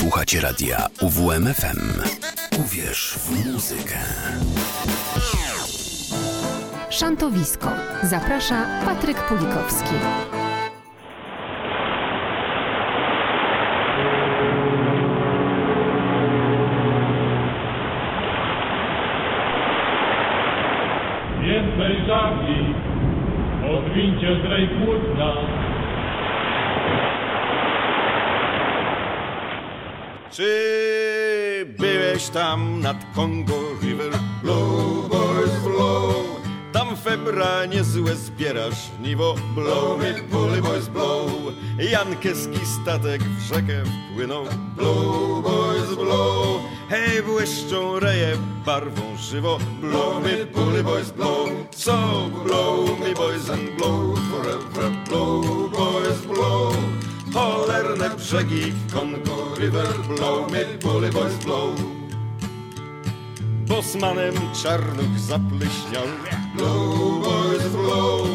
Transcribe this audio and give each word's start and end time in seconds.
Słuchacie 0.00 0.40
radia 0.40 0.86
UWMFM. 1.00 2.02
Uwierz 2.60 3.18
w 3.18 3.52
muzykę. 3.52 3.98
Szantowisko. 6.90 7.68
Zaprasza 8.02 8.66
Patryk 8.84 9.16
Pulikowski. 9.16 9.94
Więcej 21.42 22.06
żagli, 22.06 22.74
odwincie 23.76 24.40
zdrej 24.40 24.68
płótna. 24.68 24.99
Czy 30.40 31.74
byłeś 31.78 32.28
tam 32.28 32.80
nad 32.80 32.96
Congo 33.14 33.60
River? 33.82 34.10
Blow, 34.42 35.08
boys, 35.08 35.50
blow. 35.64 36.14
Tam 36.72 36.96
febra 36.96 37.66
niezłe 37.66 38.16
zbierasz 38.16 38.90
niwo. 39.02 39.34
Blow 39.54 39.98
me, 39.98 40.14
bully 40.30 40.62
boys, 40.62 40.88
blow. 40.88 41.30
Jankeski 41.90 42.66
statek 42.82 43.22
w 43.22 43.40
rzekę 43.40 43.82
wpłynął. 44.12 44.44
Blow, 44.76 45.42
boys, 45.42 45.94
blow. 45.94 46.60
Hej, 46.88 47.22
błyszczą 47.22 48.00
reje 48.00 48.36
barwą 48.66 49.16
żywo. 49.16 49.58
Blow 49.80 50.22
me, 50.24 50.46
bully 50.46 50.84
boys, 50.84 51.10
blow. 51.10 51.48
So 51.70 52.28
blow 52.44 53.00
me, 53.00 53.14
boys, 53.14 53.50
and 53.50 53.76
blow 53.76 54.18
forever. 54.30 54.90
Blow, 55.08 55.70
boys, 55.70 56.20
blow. 56.26 56.74
Cholerne 57.32 58.10
brzegi 58.16 58.72
Congo 58.92 59.54
River 59.58 59.88
blow, 60.08 60.46
bully 60.82 61.10
boys 61.10 61.36
blow. 61.44 61.74
Bosmanem 63.66 64.34
czarnuch 64.62 65.18
zapleśniał, 65.18 66.06
blow 66.56 67.22
boys 67.22 67.68
blow. 67.68 68.28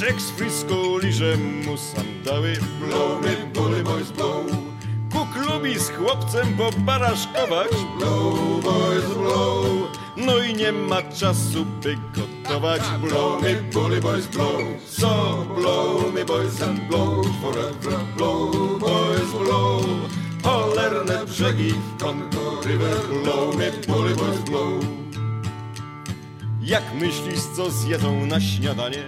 Jack 0.00 0.20
z 0.20 0.30
Frisco 0.30 0.98
liże 1.02 1.36
mu 1.36 1.76
sandały, 1.76 2.56
blow 2.80 3.20
bully 3.54 3.82
boys 3.82 4.10
blow. 4.10 4.46
Kuk 5.12 5.46
lubi 5.46 5.78
z 5.78 5.90
chłopcem 5.90 6.56
pobaraszkować, 6.56 7.70
blow 7.98 8.62
boys 8.62 9.14
blow. 9.14 9.99
No 10.26 10.38
i 10.38 10.54
nie 10.54 10.72
ma 10.72 11.02
czasu, 11.02 11.64
by 11.64 11.96
gotować, 12.14 12.82
blow 13.00 13.42
me 13.42 13.54
bully 13.72 14.00
boys 14.00 14.26
blow. 14.26 14.58
So 14.86 15.44
blow 15.56 16.12
me 16.12 16.24
boys 16.24 16.62
and 16.62 16.88
blow 16.88 17.22
forever, 17.42 17.98
blow 18.16 18.50
boys 18.78 19.30
blow. 19.44 19.80
Cholerne 20.42 21.26
brzegi 21.26 21.74
Congo 22.00 22.60
River, 22.64 23.22
blow 23.22 23.54
me 23.56 23.70
bully 23.86 24.14
boys 24.14 24.38
blow. 24.38 24.80
Jak 26.60 26.94
myślisz, 26.94 27.40
co 27.56 27.70
zjedzą 27.70 28.26
na 28.26 28.40
śniadanie? 28.40 29.04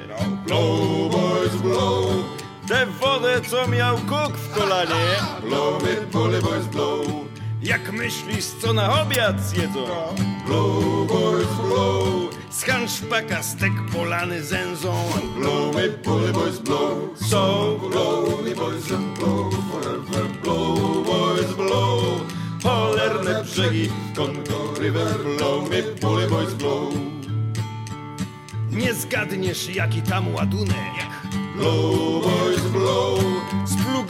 Blow 0.47 1.11
boys 1.11 1.57
blow. 1.63 2.07
Tę 2.69 2.87
wodę, 2.87 3.41
co 3.51 3.69
miał 3.69 3.97
kuk 3.97 4.37
w 4.37 4.55
kolanie. 4.55 5.17
Blow 5.43 5.83
me 5.83 6.01
bully 6.13 6.41
boys 6.43 6.67
blow. 6.67 7.07
Jak 7.63 7.93
myślisz, 7.93 8.45
co 8.61 8.73
na 8.73 9.03
obiad 9.03 9.41
zjedzą? 9.41 9.87
Blow 10.47 11.07
boys 11.09 11.49
blow. 11.67 12.31
Z 12.51 12.65
hanszpaka 12.65 13.43
stek 13.43 13.73
polany 13.93 14.43
zęzą. 14.43 14.95
Blow 15.37 15.75
me 15.75 15.89
bully 15.89 16.33
boys 16.33 16.59
blow. 16.59 17.19
So 17.31 17.79
blow 17.91 18.27
boys 18.57 18.93
and 18.93 19.19
blow 19.19 19.51
forever. 19.53 20.29
Blow 20.43 21.05
boys 21.05 21.53
blow. 21.57 22.21
Cholerne 22.63 23.45
brzegi 23.45 23.89
Congo 24.17 24.75
River. 24.81 25.19
Blow 25.39 25.63
me 25.63 25.83
bully 26.01 26.29
boys 26.29 26.55
blow. 26.55 26.93
Nie 28.71 28.95
zgadniesz 28.95 29.75
jaki 29.75 30.03
tam 30.03 30.35
ładunek 30.35 30.95
Blow 31.57 32.23
boys 32.23 32.63
blow 32.73 33.32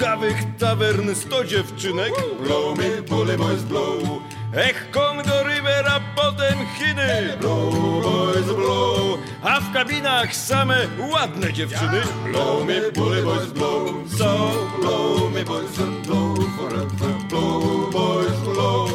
Z 0.02 0.04
plugawych 0.04 0.44
tawern 0.58 1.14
sto 1.14 1.44
dziewczynek. 1.44 2.12
Blow 2.42 2.74
me 2.76 3.02
bully 3.02 3.36
boys 3.36 3.62
blow. 3.62 4.22
Ech 4.54 4.90
Congo 4.90 5.42
River, 5.44 5.86
a 5.86 6.00
potem 6.16 6.58
Chiny. 6.78 7.36
Blow 7.40 7.70
boys 8.02 8.46
blow. 8.56 9.18
A 9.42 9.60
w 9.60 9.72
kabinach 9.72 10.34
same 10.34 10.88
ładne 11.12 11.52
dziewczyny. 11.52 12.02
Blow 12.32 12.64
me 12.64 12.90
bully 12.94 13.22
boys 13.22 13.52
blow. 13.52 13.86
So 14.18 14.50
blow 14.80 15.30
me 15.30 15.44
boys 15.44 15.78
and 15.80 16.06
blow. 16.06 16.34
Forever 16.34 17.28
Blow 17.28 17.90
boys 17.90 18.40
blow. 18.44 18.88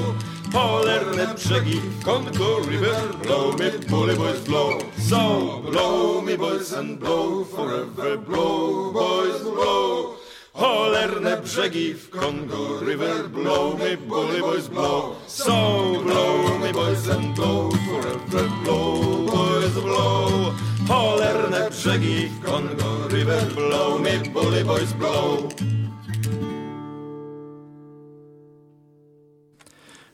Polerne 0.52 1.34
brzegi 1.34 1.82
Congo 2.04 2.60
River. 2.70 3.18
Blow 3.24 3.54
me 3.54 3.72
bully 3.90 4.16
boys 4.16 4.40
blow. 4.40 4.80
So 5.10 5.62
blow 5.72 6.22
me 6.22 6.38
boys 6.38 6.74
and 6.74 7.00
blow. 7.00 7.46
Forever 7.46 8.18
Blow 8.18 8.92
boys 8.92 9.42
blow 9.42 10.18
Cholerne 10.58 11.38
brzegi 11.38 11.94
w 11.94 12.10
Congo 12.10 12.80
River 12.82 13.30
Blow 13.30 13.78
me 13.78 13.96
bully 13.96 14.42
boys 14.42 14.68
blow. 14.68 15.16
So 15.28 16.02
blow 16.02 16.58
me 16.58 16.72
boys 16.72 17.08
and 17.10 17.36
blow 17.36 17.70
forever 17.70 18.50
Blow 18.64 19.28
boys 19.28 19.74
blow. 19.74 20.54
Cholerne 20.88 21.70
brzegi 21.70 22.30
w 22.30 22.42
Congo 22.42 23.08
River 23.08 23.46
Blow 23.54 24.00
me 24.00 24.30
bully 24.34 24.64
boys 24.64 24.94
blow 24.94 25.48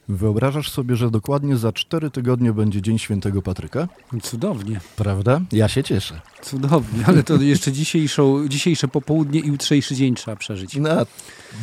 Wyobrażasz 0.10 0.72
sobie, 0.72 0.96
że 0.96 1.12
dokładnie 1.12 1.58
za 1.58 1.72
cztery 1.72 2.10
tygodnie 2.10 2.54
będzie 2.54 2.82
Dzień 2.82 3.00
Świętego 3.00 3.42
Patryka? 3.42 3.88
Cudownie, 4.22 4.80
Prawda? 4.96 5.42
Ja 5.52 5.68
się 5.68 5.84
cieszę. 5.84 6.22
cudownie, 6.42 7.06
ale 7.06 7.24
to 7.24 7.36
jeszcze 7.36 7.72
dzisiejszą, 7.72 8.48
dzisiejsze 8.48 8.88
popołudnie 8.88 9.40
i 9.40 9.48
jutrzejszy 9.48 9.96
dzień 9.96 10.16
trzeba 10.16 10.38
przeżyć. 10.38 10.76
No, 10.76 10.90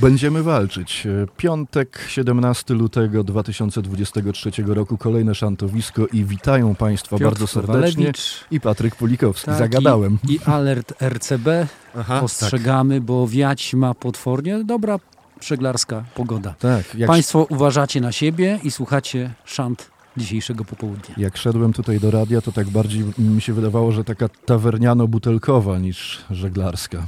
będziemy 0.01 0.43
walczyć. 0.43 1.07
Piątek, 1.37 2.01
17 2.09 2.75
lutego 2.75 3.25
2023 3.25 4.51
roku, 4.67 4.99
kolejne 4.99 5.35
szantowisko 5.35 6.07
i 6.07 6.25
witają 6.25 6.75
Państwa 6.75 7.19
Piotr 7.19 7.25
bardzo 7.25 7.47
serdecznie. 7.47 8.13
I 8.51 8.61
Patryk 8.61 8.97
Pulikowski. 8.97 9.47
Tak, 9.47 9.59
Zagadałem. 9.59 10.19
I, 10.29 10.33
I 10.35 10.39
alert 10.45 11.03
RCB 11.03 11.67
Aha, 11.97 12.21
ostrzegamy, 12.23 13.01
bo 13.01 13.29
wiać 13.29 13.75
ma 13.75 13.95
potwornie. 13.95 14.65
Dobra 14.65 14.99
przeglarska 15.41 16.05
pogoda. 16.15 16.55
Tak, 16.59 16.95
jak, 16.95 17.09
Państwo 17.09 17.47
uważacie 17.51 18.01
na 18.01 18.13
siebie 18.13 18.59
i 18.63 18.71
słuchacie 18.71 19.31
szant 19.45 19.91
dzisiejszego 20.17 20.65
popołudnia. 20.65 21.15
jak 21.17 21.37
szedłem 21.37 21.73
tutaj 21.73 22.01
do 22.01 22.11
radia, 22.11 22.41
to 22.41 22.53
tak 22.53 22.69
bardziej 22.69 23.05
mi 23.19 23.43
się 23.43 23.53
wydawało, 23.53 23.93
że 23.93 24.05
taka 24.05 24.27
tawerniano-butelkowa 24.47 25.81
niż 25.81 26.25
żeglarska. 26.31 27.07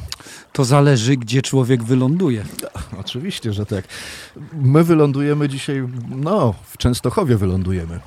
To 0.53 0.65
zależy, 0.65 1.17
gdzie 1.17 1.43
człowiek 1.43 1.83
wyląduje. 1.83 2.45
Oczywiście, 3.01 3.53
że 3.53 3.67
tak. 3.67 3.85
My 4.53 4.85
wylądujemy 4.85 5.49
dzisiaj, 5.49 5.89
no, 6.09 6.55
w 6.65 6.77
Częstochowie 6.77 7.37
wylądujemy. 7.37 8.01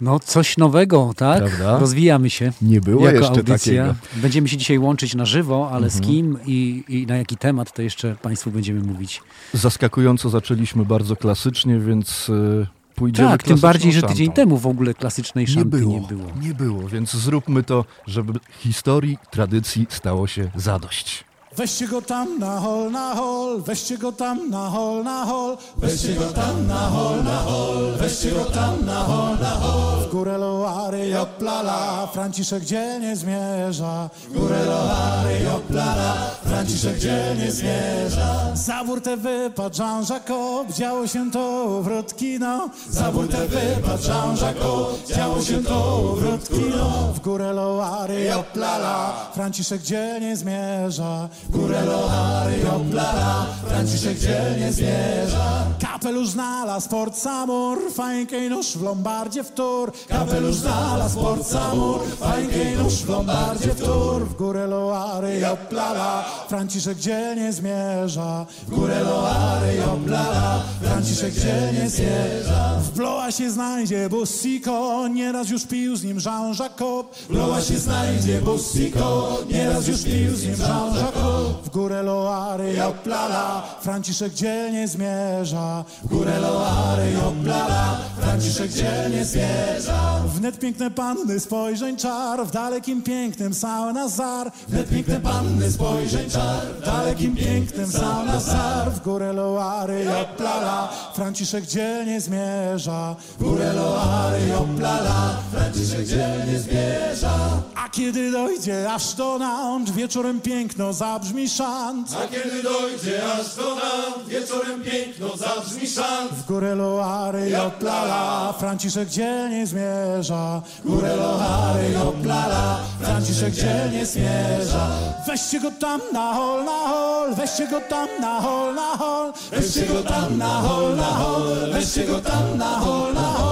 No, 0.00 0.20
coś 0.20 0.56
nowego, 0.56 1.12
tak? 1.16 1.38
Prawda? 1.38 1.78
Rozwijamy 1.78 2.30
się. 2.30 2.52
Nie 2.62 2.80
było 2.80 3.04
jako 3.06 3.18
jeszcze 3.18 3.28
audycja. 3.28 3.54
takiego. 3.54 3.82
Mhm. 3.82 4.22
Będziemy 4.22 4.48
się 4.48 4.56
dzisiaj 4.56 4.78
łączyć 4.78 5.14
na 5.14 5.24
żywo, 5.24 5.70
ale 5.72 5.90
z 5.90 6.00
kim 6.00 6.38
i, 6.46 6.84
i 6.88 7.06
na 7.06 7.16
jaki 7.16 7.36
temat, 7.36 7.72
to 7.72 7.82
jeszcze 7.82 8.16
Państwu 8.22 8.50
będziemy 8.50 8.80
mówić. 8.80 9.22
Zaskakująco 9.54 10.30
zaczęliśmy 10.30 10.84
bardzo 10.84 11.16
klasycznie, 11.16 11.78
więc 11.78 12.28
y, 12.28 12.66
pójdziemy 12.94 13.28
tak, 13.28 13.42
tym 13.42 13.58
bardziej, 13.58 13.92
że 13.92 14.00
szantą. 14.00 14.14
tydzień 14.14 14.32
temu 14.32 14.58
w 14.58 14.66
ogóle 14.66 14.94
klasycznej 14.94 15.44
nie 15.44 15.52
szanty 15.52 15.68
było, 15.78 15.92
nie 15.92 16.00
było. 16.00 16.32
nie 16.42 16.54
było, 16.54 16.88
więc 16.88 17.16
zróbmy 17.16 17.62
to, 17.62 17.84
żeby 18.06 18.32
historii, 18.58 19.18
tradycji 19.30 19.86
stało 19.90 20.26
się 20.26 20.50
zadość. 20.56 21.29
Weźcie 21.56 21.86
go 21.88 22.02
tam 22.02 22.38
na 22.38 22.60
hol, 22.60 22.90
na 22.90 23.14
hol, 23.14 23.62
weźcie 23.62 23.98
go 23.98 24.12
tam 24.12 24.50
na 24.50 24.68
hol, 24.70 25.04
na 25.04 25.24
hol, 25.24 25.56
weźcie 25.76 26.14
go 26.14 26.24
tam 26.24 26.66
na 26.66 26.78
hol, 26.78 27.24
na 27.24 27.36
hol, 27.38 27.92
weźcie 27.98 28.30
go 28.30 28.44
tam 28.44 28.86
na 28.86 28.94
hol, 28.94 29.38
na 29.40 29.50
hol. 29.50 30.00
W 30.00 30.10
górę 30.10 30.38
loary, 30.38 31.08
joplala, 31.08 32.06
Franciszek 32.12 32.64
dzielnie 32.64 33.16
zmierza. 33.16 34.10
W 34.28 34.32
górę 34.32 34.64
loary, 34.64 35.40
joplala, 35.44 36.14
Franciszek 36.44 36.98
dzielnie 36.98 37.52
zmierza. 37.52 38.56
Za 38.56 38.84
burtę 38.84 39.16
wypadł 39.16 39.78
Jean 39.78 40.04
Jacob, 40.10 40.72
działo 40.72 41.06
się 41.06 41.30
to 41.30 41.64
u 41.78 41.82
Wrotkino. 41.82 42.70
Za 42.90 43.12
burtę 43.12 43.46
wypadł 43.46 44.02
Jean 44.08 44.36
Jacob, 44.36 45.06
działo 45.16 45.42
się 45.42 45.64
to 45.64 46.00
u 46.12 46.16
Wrotkino. 46.16 47.12
W 47.14 47.20
górę 47.20 47.52
loary, 47.52 48.24
joplala, 48.24 49.12
Franciszek 49.34 49.82
dzielnie 49.82 50.36
zmierza. 50.36 51.28
Górę 51.48 51.84
loary, 51.84 52.58
joplala, 52.58 53.46
Franciszek 53.68 54.18
dzielnie 54.18 54.72
zmierza. 54.72 55.64
Kapelusz 55.80 56.28
znalazł 56.28 56.88
port 56.88 57.16
Samur, 57.18 57.92
fajkę 57.92 58.46
i 58.46 58.48
nóż 58.48 58.66
w 58.66 58.82
lombardzie 58.82 59.44
wtór. 59.44 59.92
Kapelusz 60.08 60.56
znalazł 60.56 61.20
port 61.20 61.46
Samur, 61.46 62.00
fajkę 62.20 62.72
i 62.72 62.76
nóż 62.76 62.94
w 62.94 63.08
lombardzie 63.08 63.74
wtór. 63.74 64.28
W 64.28 64.36
górę 64.36 64.66
loary, 64.66 65.40
joplala, 65.40 66.24
Franciszek 66.48 66.98
dzielnie 66.98 67.52
zmierza. 67.52 68.46
W 68.66 68.70
górę 68.70 69.00
loary, 69.00 69.76
joplala, 69.76 70.62
Franciszek 70.82 71.10
Franciszek 71.10 71.34
gdzie 71.34 71.82
nie 71.82 71.90
zmierza. 71.90 72.78
W 72.80 72.90
Bloa 72.90 73.32
się 73.32 73.50
znajdzie 73.50 74.08
Bussiko, 74.08 75.08
nieraz 75.08 75.50
już 75.50 75.66
pił 75.66 75.96
z 75.96 76.04
nim 76.04 76.18
Jean-Jacob. 76.26 77.14
W 77.14 77.28
Bloa 77.28 77.60
się 77.60 77.78
znajdzie 77.78 78.40
Bussiko, 78.40 79.38
nieraz 79.50 79.88
już 79.88 80.02
pił 80.02 80.36
z 80.36 80.42
nim 80.44 80.54
Jean-Jacob. 80.54 81.29
W 81.64 81.68
górę 81.70 82.02
Loary, 82.02 82.74
joplala, 82.74 83.62
Franciszek 83.80 84.34
dzielnie 84.34 84.88
zmierza. 84.88 85.84
W 86.02 86.08
górę 86.08 86.40
Loary, 86.40 87.12
joplala, 87.12 87.98
Franciszek 88.20 88.72
dzielnie 88.72 89.24
zmierza. 89.24 90.20
Wnet 90.26 90.58
piękne 90.58 90.90
panny 90.90 91.40
spojrzeń 91.40 91.96
czar, 91.96 92.46
w 92.46 92.50
dalekim 92.50 93.02
pięknym 93.02 93.54
Saunazar. 93.54 94.52
Wnet 94.68 94.88
piękne 94.88 95.20
panny 95.20 95.70
spojrzeń 95.70 96.30
czar, 96.30 96.66
w 96.80 96.84
dalekim 96.86 97.36
pięknym 97.36 97.92
Saunazar. 97.92 98.90
W 98.90 99.00
górę 99.00 99.32
Loary, 99.32 100.04
joplala, 100.04 100.88
Franciszek 101.14 101.66
dzielnie 101.66 102.20
zmierza. 102.20 103.16
W 103.38 103.42
górę 103.42 103.72
Loary, 103.72 104.48
joplala, 104.48 105.36
Franciszek 105.52 105.69
dzielnie 105.76 106.58
zmierza. 106.58 107.38
A 107.76 107.88
kiedy 107.88 108.30
dojdzie 108.30 108.92
aż 108.92 109.14
do 109.14 109.38
Nantes, 109.38 109.94
wieczorem 109.94 110.40
piękno 110.40 110.92
zabrzmi 110.92 111.48
szant. 111.48 112.08
A 112.24 112.26
kiedy 112.28 112.62
dojdzie 112.62 113.32
aż 113.32 113.54
do 113.56 113.74
nam, 113.74 114.28
wieczorem 114.28 114.82
piękno 114.82 115.36
zabrzmi 115.36 115.86
szans. 115.86 116.32
W 116.32 116.46
górę 116.46 116.74
Loary, 116.74 117.50
joplala, 117.50 118.54
Franciszek 118.58 119.08
dzielnie 119.08 119.66
zmierza. 119.66 120.62
W 120.84 120.88
górę 120.88 121.16
Loary, 121.16 121.92
joplala, 121.92 122.80
Franciszek 123.00 123.54
dzielnie 123.54 124.06
zmierza. 124.06 124.88
Weźcie 125.26 125.60
go 125.60 125.70
tam 125.70 126.00
na 126.12 126.34
hol, 126.34 126.64
na 126.64 126.78
hol, 126.88 127.34
weźcie 127.34 127.66
go 127.66 127.80
tam 127.80 128.08
na 128.20 128.40
hol, 128.40 128.74
na 128.74 128.96
hol. 128.96 129.32
Weźcie 129.50 129.86
go 129.86 130.02
tam 130.02 130.38
na 130.38 130.62
hol, 130.62 130.96
na 130.96 131.04
hol, 131.04 131.72
weźcie 131.72 132.04
go 132.04 132.20
tam 132.20 132.58
na 132.58 132.70
hol, 132.78 133.14
na 133.14 133.20
hol. 133.20 133.49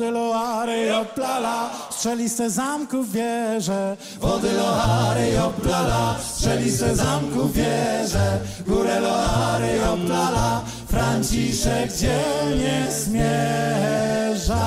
Wody 0.00 0.12
Loary, 0.12 0.86
joplala, 0.86 1.70
strzeliste 1.90 2.50
zamków 2.50 3.12
wieże. 3.12 3.96
Wody 4.20 4.52
Loary, 4.52 5.32
joplala, 5.32 6.16
strzeliste 6.18 6.96
zamków 6.96 7.52
wieże. 7.52 8.38
Górę 8.66 9.00
Loary, 9.00 9.76
joplala, 9.76 10.62
Franciszek 10.88 11.92
dzielnie 11.92 12.86
zmierza. 12.90 14.60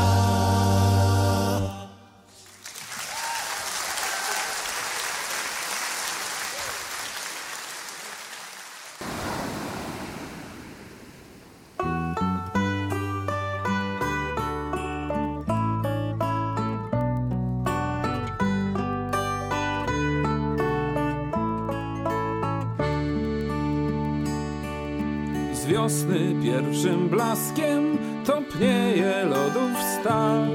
Wiosny 25.83 26.35
pierwszym 26.43 27.09
blaskiem 27.09 27.97
topnieje 28.25 29.25
lodów 29.25 29.71
stal. 29.99 30.47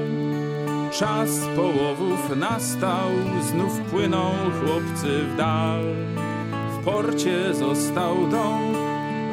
Czas 0.91 1.29
połowów 1.55 2.37
nastał, 2.37 3.09
znów 3.41 3.79
płyną 3.79 4.31
chłopcy 4.31 5.23
w 5.23 5.37
dal. 5.37 5.81
W 6.73 6.85
porcie 6.85 7.53
został 7.53 8.27
dom, 8.27 8.73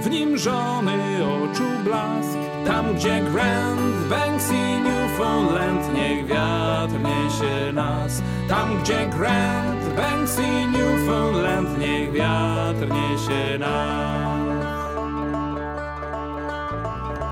w 0.03 0.11
nim 0.11 0.39
żony 0.39 0.99
oczu 1.25 1.69
blask. 1.85 2.39
Tam 2.67 2.95
gdzie 2.95 3.21
Grand 3.33 4.09
Banks 4.11 4.51
i 4.53 4.81
Newfoundland, 4.81 5.95
niech 5.95 6.27
wiatr 6.27 6.95
niesie 6.95 7.73
nas. 7.73 8.23
Tam 8.49 8.83
gdzie 8.83 9.11
Grand 9.19 9.95
Banks 9.97 10.39
i 10.39 10.67
Newfoundland, 10.67 11.79
niech 11.79 12.13
wiatr 12.13 12.87
niesie 12.91 13.59
nas. 13.59 14.46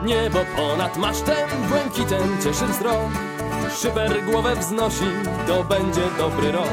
Niebo 0.05 0.39
ponad 0.57 0.97
masztem, 0.97 1.49
błękitem 1.69 2.37
cieszy 2.45 2.67
wzrok. 2.67 3.11
Szyber 3.77 4.25
głowę 4.25 4.57
wznosi, 4.57 5.11
to 5.47 5.65
będzie 5.65 6.03
dobry 6.19 6.53
rok. 6.53 6.69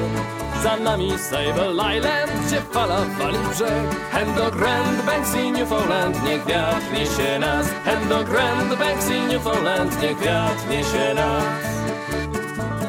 Za 0.63 0.77
nami 0.77 1.11
Sable 1.19 1.97
Island, 1.97 2.31
gdzie 2.45 2.61
fala 2.61 2.99
wali 3.19 3.37
brzeg. 3.49 4.11
Hen 4.11 4.33
do 4.35 4.51
Grand 4.51 5.05
Banks 5.05 5.35
i 5.35 5.51
Newfoundland, 5.51 6.23
niech 6.23 6.45
wiatr 6.45 6.93
niesie 6.93 7.39
nas. 7.39 7.67
Hen 7.85 8.09
do 8.09 8.23
Grand 8.23 8.75
Banks 8.79 9.09
i 9.09 9.21
Newfoundland, 9.21 10.01
niech 10.01 10.19
wiatr 10.19 10.69
niesie 10.69 11.13
nas. 11.13 11.43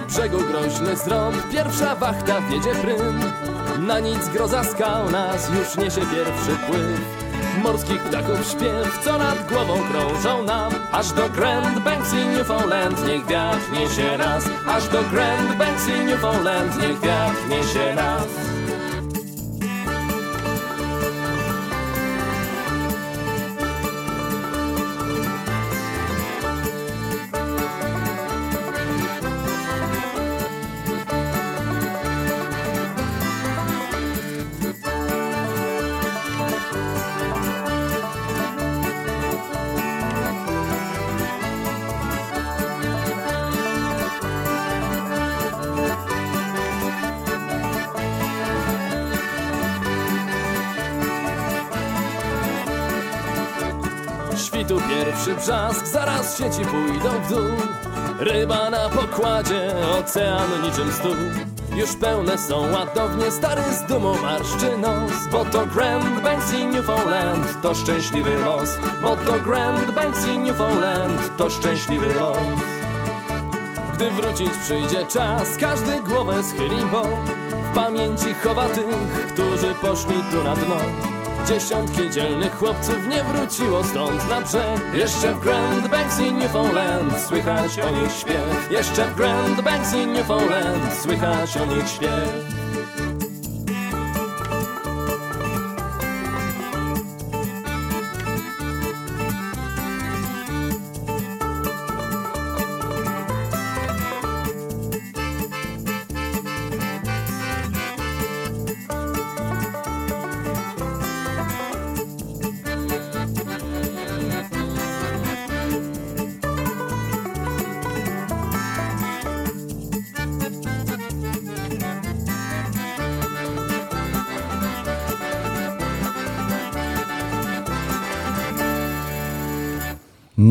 Brzegu 0.06 0.38
groźny 0.38 0.96
zrąb, 0.96 1.36
pierwsza 1.52 1.94
wachta 1.94 2.40
wiedzie 2.40 2.74
prym. 2.74 3.20
Na 3.86 4.00
nic 4.00 4.28
groza 4.28 4.64
skał 4.64 5.10
nas 5.10 5.48
już 5.58 5.76
niesie 5.76 6.00
pierwszy 6.00 6.56
pływ. 6.66 7.21
Morskich 7.62 8.02
ptaków 8.02 8.46
śpiew, 8.46 8.98
co 9.04 9.18
nad 9.18 9.48
głową 9.48 9.74
krążą 9.90 10.42
nam. 10.42 10.72
Aż 10.92 11.12
do 11.12 11.28
Grand 11.28 11.78
Banks 11.78 12.14
i 12.14 12.26
Newfoundland, 12.26 13.06
niech 13.06 13.26
wiatr 13.26 13.72
niesie 13.72 14.18
nas 14.18 14.44
Aż 14.68 14.88
do 14.88 15.02
Grand 15.02 15.58
Banks 15.58 15.88
i 15.88 16.04
Newfoundland, 16.04 16.82
niech 16.82 17.00
wiatr 17.00 17.48
niesie 17.48 17.94
nas 17.94 18.51
brzask, 55.72 55.86
zaraz 55.86 56.38
sieci 56.38 56.64
pójdą 56.70 57.10
w 57.22 57.28
dół. 57.28 57.50
Ryba 58.18 58.70
na 58.70 58.88
pokładzie, 58.88 59.74
ocean 59.98 60.62
niczym 60.62 60.92
stół. 60.92 61.16
Już 61.76 61.96
pełne 61.96 62.38
są 62.38 62.72
ładownie, 62.72 63.30
stary 63.30 63.62
z 63.72 63.88
dumą 63.88 64.22
marszczy 64.22 64.78
nos. 64.78 65.12
Bo 65.32 65.44
to 65.44 65.66
Grand 65.66 66.22
Banks 66.22 66.54
i 66.54 66.66
Newfoundland, 66.66 67.62
to 67.62 67.74
szczęśliwy 67.74 68.38
los. 68.38 68.78
Bo 69.02 69.16
to 69.16 69.40
Grand 69.40 69.90
Banks 69.94 70.26
i 70.26 70.38
Newfoundland, 70.38 71.36
to 71.36 71.50
szczęśliwy 71.50 72.14
los. 72.14 72.38
Gdy 73.94 74.10
wrócić 74.10 74.50
przyjdzie 74.64 75.06
czas, 75.06 75.56
każdy 75.60 76.00
głowę 76.00 76.42
schyli, 76.42 76.84
bo 76.92 77.02
W 77.72 77.74
pamięci 77.74 78.34
chowa 78.34 78.68
tych, 78.68 78.86
którzy 79.32 79.74
poszli 79.74 80.22
tu 80.30 80.44
na 80.44 80.56
dno 80.56 81.11
Dziesiątki 81.48 82.10
dzielnych 82.10 82.58
chłopców 82.58 83.06
nie 83.08 83.24
wróciło 83.24 83.84
stąd 83.84 84.28
na 84.28 84.40
brzeg. 84.40 84.94
Jeszcze 84.94 85.34
w 85.34 85.40
Grand 85.40 85.88
Banks 85.88 86.20
i 86.20 86.32
Newfoundland 86.32 87.20
słychać 87.28 87.78
o 87.78 87.90
nich 87.90 88.12
śpiew. 88.12 88.70
Jeszcze 88.70 89.04
w 89.04 89.16
Grand 89.16 89.62
Banks 89.62 89.94
i 89.94 90.06
Newfoundland 90.06 90.94
słychać 91.02 91.56
o 91.56 91.66
nich 91.66 91.88
śpiew 91.88 92.61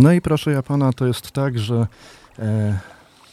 No 0.01 0.13
i 0.13 0.21
proszę 0.21 0.51
ja 0.51 0.63
pana, 0.63 0.93
to 0.93 1.05
jest 1.07 1.31
tak, 1.31 1.59
że 1.59 1.87
e, 2.39 2.79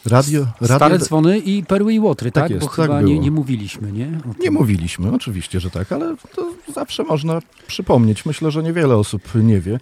radio, 0.06 0.46
radio... 0.60 0.76
Stare 0.76 0.98
dzwony 0.98 1.38
i 1.38 1.62
perły 1.62 1.94
i 1.94 2.00
łotry, 2.00 2.32
tak? 2.32 2.44
Tak 2.44 2.50
jest, 2.50 2.66
Bo 2.66 2.66
tak 2.66 2.76
chyba 2.76 3.02
nie, 3.02 3.18
nie 3.18 3.30
mówiliśmy, 3.30 3.92
nie? 3.92 4.20
Nie 4.40 4.50
mówiliśmy, 4.50 5.12
oczywiście, 5.12 5.60
że 5.60 5.70
tak, 5.70 5.92
ale 5.92 6.16
to 6.34 6.50
zawsze 6.72 7.04
można 7.04 7.40
przypomnieć. 7.66 8.26
Myślę, 8.26 8.50
że 8.50 8.62
niewiele 8.62 8.96
osób 8.96 9.22
nie 9.34 9.60
wie. 9.60 9.80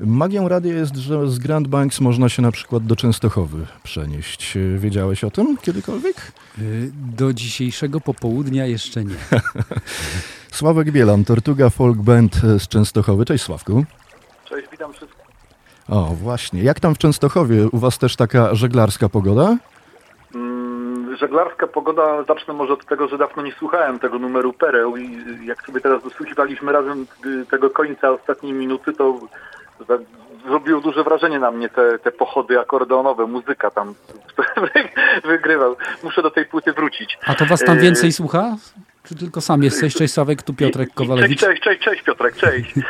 Magią 0.00 0.48
radia 0.48 0.74
jest, 0.74 0.96
że 0.96 1.30
z 1.30 1.38
Grand 1.38 1.68
Banks 1.68 2.00
można 2.00 2.28
się 2.28 2.42
na 2.42 2.52
przykład 2.52 2.86
do 2.86 2.96
Częstochowy 2.96 3.66
przenieść. 3.82 4.56
E, 4.56 4.78
Wiedziałeś 4.78 5.24
o 5.24 5.30
tym 5.30 5.56
kiedykolwiek? 5.56 6.32
Y, 6.58 6.90
Do 7.16 7.32
dzisiejszego 7.32 8.00
popołudnia 8.00 8.66
jeszcze 8.66 9.04
nie. 9.04 9.14
Sławek 10.52 10.90
Bielan, 10.92 11.24
Tortuga 11.24 11.70
Folk 11.70 11.98
Band 11.98 12.36
z 12.58 12.68
Częstochowy. 12.68 13.24
Cześć 13.24 13.44
Sławku. 13.44 13.84
Cześć, 14.44 14.68
witam 14.72 14.92
wszystkich. 14.92 15.05
O, 15.88 16.04
właśnie. 16.04 16.62
Jak 16.62 16.80
tam 16.80 16.94
w 16.94 16.98
Częstochowie? 16.98 17.68
U 17.72 17.78
was 17.78 17.98
też 17.98 18.16
taka 18.16 18.54
żeglarska 18.54 19.08
pogoda? 19.08 19.56
Mm, 20.34 21.16
żeglarska 21.16 21.66
pogoda, 21.66 22.22
zacznę 22.28 22.54
może 22.54 22.72
od 22.72 22.86
tego, 22.86 23.08
że 23.08 23.18
dawno 23.18 23.42
nie 23.42 23.52
słuchałem 23.52 23.98
tego 23.98 24.18
numeru 24.18 24.52
Pereł 24.52 24.96
i 24.96 25.18
jak 25.46 25.66
sobie 25.66 25.80
teraz 25.80 26.02
dosłuchiwaliśmy 26.02 26.72
razem 26.72 27.06
tego 27.50 27.70
końca 27.70 28.10
ostatniej 28.10 28.52
minuty, 28.52 28.92
to 28.92 29.20
zrobiło 30.46 30.80
duże 30.80 31.04
wrażenie 31.04 31.38
na 31.38 31.50
mnie 31.50 31.68
te, 31.68 31.98
te 31.98 32.12
pochody 32.12 32.60
akordeonowe, 32.60 33.26
muzyka 33.26 33.70
tam 33.70 33.94
wygrywał. 35.24 35.76
Muszę 36.02 36.22
do 36.22 36.30
tej 36.30 36.44
płyty 36.46 36.72
wrócić. 36.72 37.18
A 37.26 37.34
to 37.34 37.46
was 37.46 37.60
tam 37.64 37.78
Y, 37.78 37.80
więcej 37.80 38.12
słucha? 38.12 38.56
Czy 39.04 39.14
tylko 39.14 39.40
sam 39.40 39.62
jesteś? 39.62 39.94
Cześć 39.94 40.14
Sławek, 40.14 40.42
tu 40.42 40.54
Piotrek 40.54 40.88
Cześć, 40.88 40.96
Kowalewicz. 40.96 41.40
cześć, 41.40 41.62
cześć, 41.62 41.80
cześć 41.80 42.02
Piotrek, 42.02 42.36
cześć. 42.36 42.74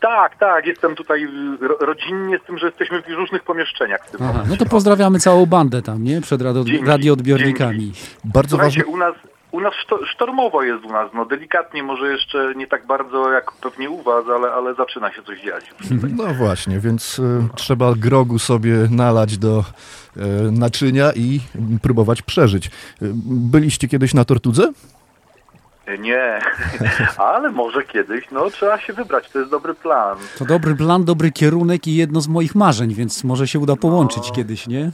Tak, 0.00 0.38
tak, 0.38 0.66
jestem 0.66 0.94
tutaj 0.94 1.28
ro, 1.60 1.76
rodzinnie 1.80 2.38
z 2.38 2.46
tym, 2.46 2.58
że 2.58 2.66
jesteśmy 2.66 3.02
w 3.02 3.08
różnych 3.08 3.42
pomieszczeniach. 3.42 4.06
W 4.06 4.10
tym 4.10 4.20
Aha, 4.22 4.42
no 4.48 4.56
to 4.56 4.66
pozdrawiamy 4.66 5.18
całą 5.18 5.46
bandę 5.46 5.82
tam, 5.82 6.04
nie? 6.04 6.20
Przed 6.20 6.42
radio, 6.42 6.64
Dzięki, 6.64 6.84
radioodbiornikami. 6.86 7.92
Bardzo 8.24 8.56
Słuchajcie, 8.56 8.80
ważne. 8.80 8.92
u 8.92 8.96
nas, 8.96 9.14
u 9.50 9.60
nas 9.60 9.74
szto, 9.74 10.06
sztormowo 10.06 10.62
jest 10.62 10.84
u 10.84 10.92
nas, 10.92 11.10
no 11.14 11.24
delikatnie, 11.24 11.82
może 11.82 12.12
jeszcze 12.12 12.52
nie 12.56 12.66
tak 12.66 12.86
bardzo 12.86 13.32
jak 13.32 13.52
pewnie 13.52 13.90
u 13.90 14.02
was, 14.02 14.24
ale, 14.36 14.52
ale 14.52 14.74
zaczyna 14.74 15.12
się 15.12 15.22
coś 15.22 15.40
dziać. 15.40 15.64
No 16.16 16.34
właśnie, 16.34 16.80
więc 16.80 17.18
e, 17.18 17.48
trzeba 17.54 17.94
grogu 17.96 18.38
sobie 18.38 18.74
nalać 18.90 19.38
do 19.38 19.64
e, 20.16 20.20
naczynia 20.50 21.12
i 21.16 21.40
próbować 21.82 22.22
przeżyć. 22.22 22.66
E, 22.66 22.70
Byliście 23.24 23.88
kiedyś 23.88 24.14
na 24.14 24.24
Tortudze? 24.24 24.72
Nie, 25.98 26.38
ale 27.18 27.50
może 27.50 27.82
kiedyś, 27.84 28.24
no 28.32 28.50
trzeba 28.50 28.80
się 28.80 28.92
wybrać, 28.92 29.30
to 29.30 29.38
jest 29.38 29.50
dobry 29.50 29.74
plan. 29.74 30.18
To 30.38 30.44
dobry 30.44 30.74
plan, 30.76 31.04
dobry 31.04 31.30
kierunek 31.32 31.86
i 31.86 31.94
jedno 31.94 32.20
z 32.20 32.28
moich 32.28 32.54
marzeń, 32.54 32.94
więc 32.94 33.24
może 33.24 33.48
się 33.48 33.58
uda 33.58 33.76
połączyć 33.76 34.28
No. 34.28 34.34
kiedyś, 34.34 34.66
nie? 34.66 34.90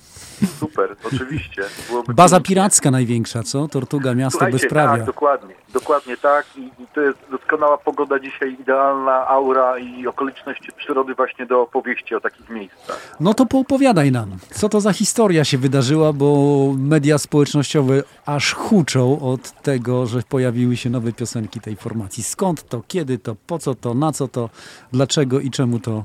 Super, 0.60 0.96
oczywiście. 1.04 1.62
Byłoby 1.88 2.14
Baza 2.14 2.36
pięknie. 2.36 2.54
piracka 2.54 2.90
największa, 2.90 3.42
co? 3.42 3.68
Tortuga, 3.68 4.14
miasto 4.14 4.38
Słuchajcie, 4.38 4.58
bezprawia. 4.58 4.96
tak, 4.96 5.04
dokładnie, 5.06 5.54
dokładnie 5.72 6.16
tak 6.16 6.46
I, 6.56 6.60
i 6.60 6.86
to 6.94 7.00
jest 7.00 7.18
doskonała 7.30 7.78
pogoda 7.78 8.18
dzisiaj, 8.18 8.56
idealna 8.60 9.26
aura 9.28 9.78
i 9.78 10.06
okoliczności 10.06 10.68
przyrody 10.76 11.14
właśnie 11.14 11.46
do 11.46 11.62
opowieści 11.62 12.14
o 12.14 12.20
takich 12.20 12.50
miejscach. 12.50 13.16
No 13.20 13.34
to 13.34 13.46
poopowiadaj 13.46 14.12
nam, 14.12 14.30
co 14.50 14.68
to 14.68 14.80
za 14.80 14.92
historia 14.92 15.44
się 15.44 15.58
wydarzyła, 15.58 16.12
bo 16.12 16.56
media 16.78 17.18
społecznościowe 17.18 18.02
aż 18.26 18.52
huczą 18.54 19.20
od 19.32 19.62
tego, 19.62 20.06
że 20.06 20.22
pojawiły 20.28 20.76
się 20.76 20.85
nowe 20.90 21.12
piosenki 21.12 21.60
tej 21.60 21.76
formacji. 21.76 22.22
Skąd 22.22 22.68
to, 22.68 22.82
kiedy 22.88 23.18
to, 23.18 23.36
po 23.46 23.58
co 23.58 23.74
to, 23.74 23.94
na 23.94 24.12
co 24.12 24.28
to, 24.28 24.50
dlaczego 24.92 25.40
i 25.40 25.50
czemu 25.50 25.78
to 25.78 26.04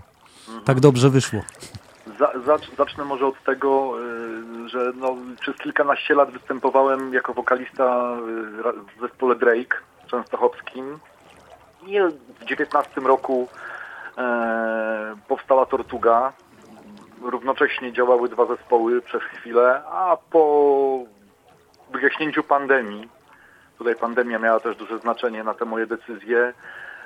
tak 0.66 0.80
dobrze 0.80 1.10
wyszło? 1.10 1.42
Za, 2.20 2.32
zacz, 2.46 2.76
zacznę 2.78 3.06
może 3.06 3.28
od 3.28 3.44
tego, 3.44 3.94
y, 4.66 4.70
że 4.70 4.92
no, 4.96 5.16
przez 5.40 5.56
kilkanaście 5.56 6.16
lat 6.16 6.32
występowałem 6.32 7.14
jako 7.14 7.34
wokalista 7.34 8.18
y, 8.18 8.98
w 8.98 9.02
zespole 9.02 9.36
Drake 9.36 9.78
częstochowskim 10.08 11.00
i 11.88 12.00
w 12.40 12.46
19 12.46 13.02
roku 13.02 13.48
e, 14.18 15.16
powstała 15.28 15.66
Tortuga. 15.66 16.34
Równocześnie 17.22 17.94
działały 17.94 18.30
dwa 18.30 18.46
zespoły 18.46 19.02
przez 19.02 19.22
chwilę, 19.22 19.84
a 19.92 20.18
po 20.32 21.00
wygaśnięciu 21.92 22.44
pandemii, 22.44 23.10
tutaj 23.82 23.96
pandemia 23.96 24.40
miała 24.40 24.60
też 24.60 24.76
duże 24.76 25.00
znaczenie 25.00 25.44
na 25.44 25.54
te 25.54 25.66
moje 25.66 25.86
decyzje, 25.88 26.54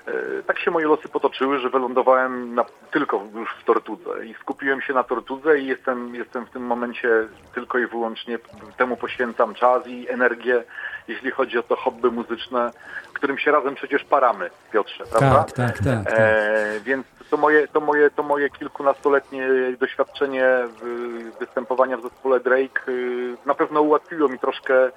E, 0.08 0.44
tak 0.44 0.60
się 0.60 0.72
moje 0.72 0.88
losy 0.88 1.10
potoczyły, 1.10 1.60
że 1.60 1.70
wylądowałem 1.70 2.56
na, 2.56 2.66
tylko 2.92 3.24
już 3.36 3.50
w 3.62 3.64
Tortudze 3.64 4.26
i 4.26 4.34
skupiłem 4.34 4.82
się 4.82 4.94
na 4.94 5.04
Tortudze 5.04 5.60
i 5.60 5.68
jestem, 5.68 6.16
jestem 6.16 6.46
w 6.46 6.50
tym 6.50 6.66
momencie 6.66 7.10
tylko 7.54 7.78
i 7.78 7.88
wyłącznie 7.88 8.40
temu 8.78 8.98
poświęcam 8.98 9.54
czas 9.54 9.88
i 9.88 10.10
energię, 10.10 10.64
jeśli 11.08 11.32
chodzi 11.32 11.58
o 11.58 11.64
to 11.64 11.76
hobby 11.76 12.12
muzyczne, 12.12 12.72
którym 13.14 13.38
się 13.38 13.52
razem 13.52 13.76
przecież 13.76 14.04
paramy, 14.04 14.50
Piotrze, 14.72 15.04
prawda? 15.12 15.44
Tak, 15.44 15.52
tak, 15.52 15.78
tak. 15.78 16.06
tak. 16.06 16.14
E, 16.20 16.80
więc 16.80 17.06
to 17.30 17.38
moje, 17.38 17.68
to, 17.68 17.80
moje, 17.80 18.10
to 18.10 18.24
moje 18.24 18.50
kilkunastoletnie 18.50 19.50
doświadczenie 19.80 20.48
w, 20.82 21.38
występowania 21.40 21.98
w 21.98 22.02
zespole 22.02 22.40
Drake 22.40 22.92
y, 22.92 23.38
na 23.46 23.54
pewno 23.54 23.82
ułatwiło 23.82 24.30
mi 24.30 24.40
troszkę 24.40 24.92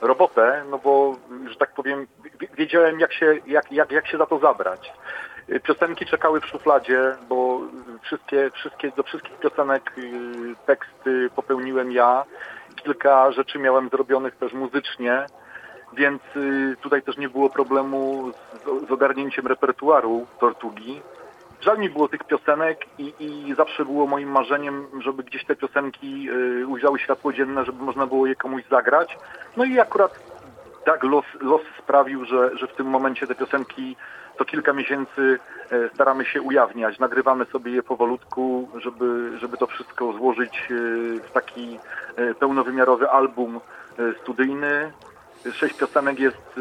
robotę, 0.00 0.64
no 0.70 0.78
bo, 0.78 1.16
że 1.50 1.56
tak 1.56 1.72
powiem, 1.72 2.06
wi- 2.40 2.48
wiedziałem 2.56 3.00
jak 3.00 3.12
się, 3.12 3.34
jak, 3.46 3.72
jak, 3.72 3.92
jak 3.92 4.06
się 4.06 4.18
za 4.18 4.26
to 4.26 4.38
zabrać. 4.38 4.92
Y, 5.48 5.60
Piosenki 5.60 6.06
czekały 6.06 6.40
w 6.40 6.46
szufladzie, 6.46 7.16
bo 7.28 7.60
wszystkie, 8.02 8.50
wszystkie, 8.50 8.92
do 8.96 9.02
wszystkich 9.02 9.38
piosenek 9.38 9.92
y, 9.98 10.54
teksty 10.66 11.30
popełniłem 11.36 11.92
ja. 11.92 12.24
Kilka 12.76 13.32
rzeczy 13.32 13.58
miałem 13.58 13.88
zrobionych 13.88 14.36
też 14.36 14.52
muzycznie, 14.52 15.26
więc 15.92 16.22
y, 16.36 16.76
tutaj 16.80 17.02
też 17.02 17.16
nie 17.16 17.28
było 17.28 17.50
problemu 17.50 18.32
z, 18.32 18.88
z 18.88 18.90
ogarnięciem 18.90 19.46
repertuaru 19.46 20.26
Tortugi. 20.40 21.02
Żal 21.60 21.78
mi 21.78 21.90
było 21.90 22.08
tych 22.08 22.24
piosenek 22.24 22.86
i, 22.98 23.14
i 23.20 23.54
zawsze 23.54 23.84
było 23.84 24.06
moim 24.06 24.30
marzeniem, 24.30 24.86
żeby 25.00 25.22
gdzieś 25.22 25.44
te 25.44 25.56
piosenki 25.56 26.30
y, 26.30 26.66
ujrzały 26.66 26.98
światło 26.98 27.32
dzienne, 27.32 27.64
żeby 27.64 27.84
można 27.84 28.06
było 28.06 28.26
je 28.26 28.34
komuś 28.34 28.62
zagrać. 28.70 29.18
No 29.56 29.64
i 29.64 29.80
akurat 29.80 30.18
tak 30.84 31.02
los, 31.02 31.24
los 31.40 31.60
sprawił, 31.78 32.24
że, 32.24 32.56
że 32.56 32.66
w 32.66 32.74
tym 32.74 32.86
momencie 32.86 33.26
te 33.26 33.34
piosenki 33.34 33.96
to 34.38 34.44
kilka 34.44 34.72
miesięcy 34.72 35.38
e, 35.70 35.88
staramy 35.94 36.24
się 36.24 36.42
ujawniać. 36.42 36.98
Nagrywamy 36.98 37.44
sobie 37.44 37.72
je 37.72 37.82
powolutku, 37.82 38.68
żeby, 38.74 39.38
żeby 39.38 39.56
to 39.56 39.66
wszystko 39.66 40.12
złożyć 40.12 40.56
e, 40.56 40.74
w 41.20 41.30
taki 41.32 41.78
e, 42.16 42.34
pełnowymiarowy 42.34 43.10
album 43.10 43.60
studyjny. 44.22 44.92
Sześć 45.52 45.74
piosenek 45.74 46.18
jest 46.18 46.58
y, 46.58 46.60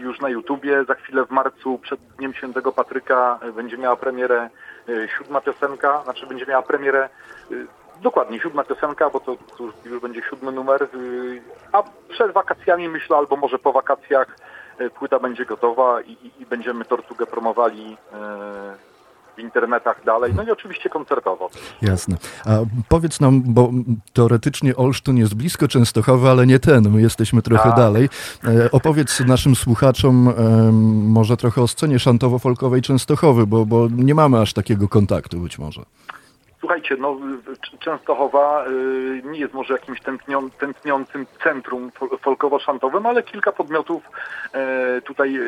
już 0.00 0.20
na 0.20 0.28
YouTubie. 0.28 0.84
Za 0.84 0.94
chwilę 0.94 1.24
w 1.24 1.30
marcu 1.30 1.78
przed 1.78 2.00
Dniem 2.00 2.34
Świętego 2.34 2.72
Patryka 2.72 3.38
y, 3.48 3.52
będzie 3.52 3.78
miała 3.78 3.96
premierę 3.96 4.50
y, 4.88 5.08
siódma 5.18 5.40
piosenka, 5.40 6.02
znaczy 6.04 6.26
będzie 6.26 6.46
miała 6.46 6.62
premierę 6.62 7.08
dokładnie 8.02 8.40
siódma 8.40 8.64
piosenka, 8.64 9.10
bo 9.10 9.20
to, 9.20 9.36
już, 9.84 10.00
będzie 10.00 10.22
siódmy 10.30 10.52
numer. 10.52 10.88
A 11.72 11.82
przed 12.08 12.32
wakacjami 12.32 12.88
myślę, 12.88 13.16
albo 13.16 13.36
może 13.36 13.58
po 13.58 13.72
wakacjach 13.72 14.36
płyta 14.94 15.18
będzie 15.18 15.44
gotowa 15.44 16.00
i, 16.00 16.12
i, 16.12 16.42
i 16.42 16.46
będziemy 16.46 16.84
Tortugę 16.84 17.26
promowali 17.26 17.96
internetach 19.40 20.04
dalej. 20.04 20.32
No 20.36 20.42
i 20.42 20.50
oczywiście 20.50 20.88
koncertowo. 20.90 21.50
Jasne. 21.82 22.16
A 22.46 22.50
powiedz 22.88 23.20
nam, 23.20 23.42
bo 23.46 23.70
teoretycznie 24.12 24.76
Olsztyn 24.76 25.16
jest 25.16 25.34
blisko 25.34 25.68
Częstochowy, 25.68 26.28
ale 26.28 26.46
nie 26.46 26.58
ten, 26.58 26.90
my 26.90 27.00
jesteśmy 27.02 27.42
trochę 27.42 27.68
Tak. 27.68 27.76
dalej. 27.78 28.08
E, 28.44 28.70
opowiedz 28.70 29.20
naszym 29.20 29.54
słuchaczom 29.56 30.32
może 31.08 31.36
trochę 31.36 31.62
o 31.62 31.68
scenie 31.68 31.98
szantowo-folkowej 31.98 32.82
Częstochowy, 32.82 33.46
bo, 33.46 33.66
bo 33.66 33.88
nie 33.96 34.14
mamy 34.14 34.40
aż 34.40 34.52
takiego 34.52 34.88
kontaktu 34.88 35.38
być 35.40 35.58
może. 35.58 35.82
Słuchajcie, 36.60 36.96
no 37.00 37.16
Cz- 37.46 37.78
Częstochowa 37.78 38.64
y, 38.66 39.22
nie 39.30 39.38
jest 39.38 39.54
może 39.54 39.74
jakimś 39.74 40.00
tętnią, 40.00 40.50
tętniącym 40.50 41.26
centrum 41.44 41.90
fol- 41.90 42.18
folkowo-szantowym, 42.20 43.06
ale 43.06 43.22
kilka 43.22 43.52
podmiotów 43.52 44.02
e, 44.54 45.00
tutaj 45.02 45.36
e, 45.36 45.40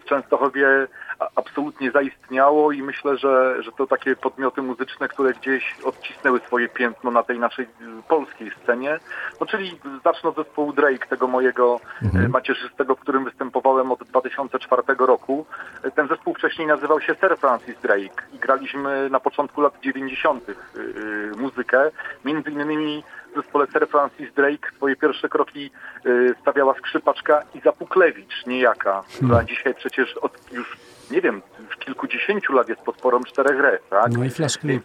w 0.00 0.04
Częstochowie 0.08 0.68
a- 0.68 1.11
absolutnie 1.36 1.90
zaistniało 1.90 2.72
i 2.72 2.82
myślę, 2.82 3.16
że, 3.16 3.62
że 3.62 3.72
to 3.72 3.86
takie 3.86 4.16
podmioty 4.16 4.62
muzyczne, 4.62 5.08
które 5.08 5.32
gdzieś 5.32 5.76
odcisnęły 5.84 6.40
swoje 6.40 6.68
piętno 6.68 7.10
na 7.10 7.22
tej 7.22 7.38
naszej 7.38 7.64
y, 7.64 7.68
polskiej 8.08 8.50
scenie. 8.62 9.00
No 9.40 9.46
czyli 9.46 9.78
zacznę 10.04 10.30
od 10.30 10.36
zespołu 10.36 10.72
Drake, 10.72 11.06
tego 11.06 11.26
mojego 11.28 11.80
e, 12.14 12.28
macierzystego, 12.28 12.94
w 12.94 13.00
którym 13.00 13.24
występowałem 13.24 13.92
od 13.92 14.02
2004 14.04 14.82
roku. 14.98 15.46
E, 15.82 15.90
Ten 15.90 16.08
zespół 16.08 16.34
wcześniej 16.34 16.66
nazywał 16.66 17.00
się 17.00 17.14
Sir 17.14 17.36
Francis 17.38 17.80
Drake 17.82 18.22
i 18.32 18.38
graliśmy 18.38 19.10
na 19.10 19.20
początku 19.20 19.60
lat 19.60 19.80
90. 19.82 20.48
y, 20.48 20.54
y, 20.80 21.32
muzykę. 21.36 21.90
Między 22.24 22.50
innymi 22.50 23.04
w 23.32 23.36
zespole 23.36 23.66
Sir 23.66 23.88
Francis 23.88 24.34
Drake 24.34 24.70
swoje 24.76 24.96
pierwsze 24.96 25.28
kroki 25.28 25.70
y, 26.06 26.34
stawiała 26.40 26.74
skrzypaczka 26.74 27.42
Iza 27.54 27.72
Puklewicz, 27.72 28.46
niejaka, 28.46 29.02
która 29.16 29.44
dzisiaj 29.44 29.74
przecież 29.74 30.16
od 30.16 30.52
już, 30.52 30.76
nie 31.10 31.20
wiem, 31.20 31.42
kilkudziesięciu 31.78 32.52
lat 32.52 32.68
jest 32.68 32.80
podporą 32.80 33.20
czterech 33.24 33.60
re, 33.60 33.78
tak? 33.90 34.12
No 34.12 34.24
i 34.24 34.30
flash 34.30 34.58
clip. 34.58 34.84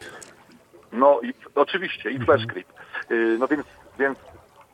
No 0.91 1.19
i 1.21 1.33
oczywiście, 1.55 2.11
i 2.11 2.19
Flash 2.19 2.45
Creep. 2.45 2.67
Y, 3.11 3.37
No 3.39 3.47
więc, 3.47 3.65
więc 3.99 4.17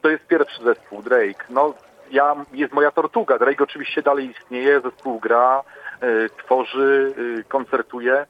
to 0.01 0.09
jest 0.09 0.27
pierwszy 0.27 0.63
zespół, 0.63 1.01
Drake. 1.01 1.45
No 1.49 1.73
ja, 2.11 2.35
jest 2.53 2.73
moja 2.73 2.91
tortuga. 2.91 3.39
Drake 3.39 3.63
oczywiście 3.63 4.01
dalej 4.01 4.29
istnieje, 4.29 4.81
zespół 4.81 5.19
gra, 5.19 5.63
y, 6.03 6.29
tworzy, 6.37 7.13
y, 7.39 7.43
koncertuje. 7.43 8.25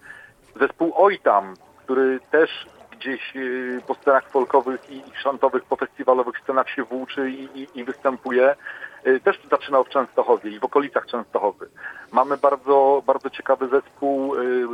zespół 0.59 0.93
Oj 0.95 1.19
Tam, 1.19 1.53
który 1.83 2.19
też 2.31 2.65
gdzieś 3.03 3.35
y, 3.35 3.81
po 3.87 3.93
scenach 3.95 4.29
folkowych 4.29 4.89
i, 4.89 4.95
i 4.97 5.11
szantowych, 5.23 5.63
po 5.63 5.75
festiwalowych 5.75 6.39
scenach 6.43 6.69
się 6.69 6.83
włóczy 6.83 7.29
i, 7.29 7.59
i, 7.61 7.67
i 7.79 7.83
występuje. 7.83 8.55
Y, 9.07 9.19
Też 9.19 9.39
zaczynał 9.51 9.83
w 9.83 9.89
Częstochowie 9.89 10.51
i 10.51 10.59
w 10.59 10.63
okolicach 10.63 11.05
Częstochowy. 11.05 11.69
Mamy 12.11 12.37
bardzo, 12.37 13.03
bardzo 13.05 13.29
ciekawy 13.29 13.67
zespół 13.67 14.35
y, 14.35 14.67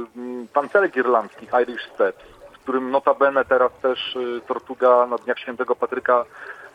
tancerek 0.53 0.95
irlandzkich, 0.95 1.50
Irish 1.63 1.89
Steps, 1.95 2.24
w 2.53 2.59
którym 2.59 2.91
notabene 2.91 3.45
teraz 3.45 3.71
też 3.81 4.15
y, 4.15 4.41
Tortuga 4.48 5.05
na 5.05 5.17
Dniach 5.17 5.39
Świętego 5.39 5.75
Patryka 5.75 6.25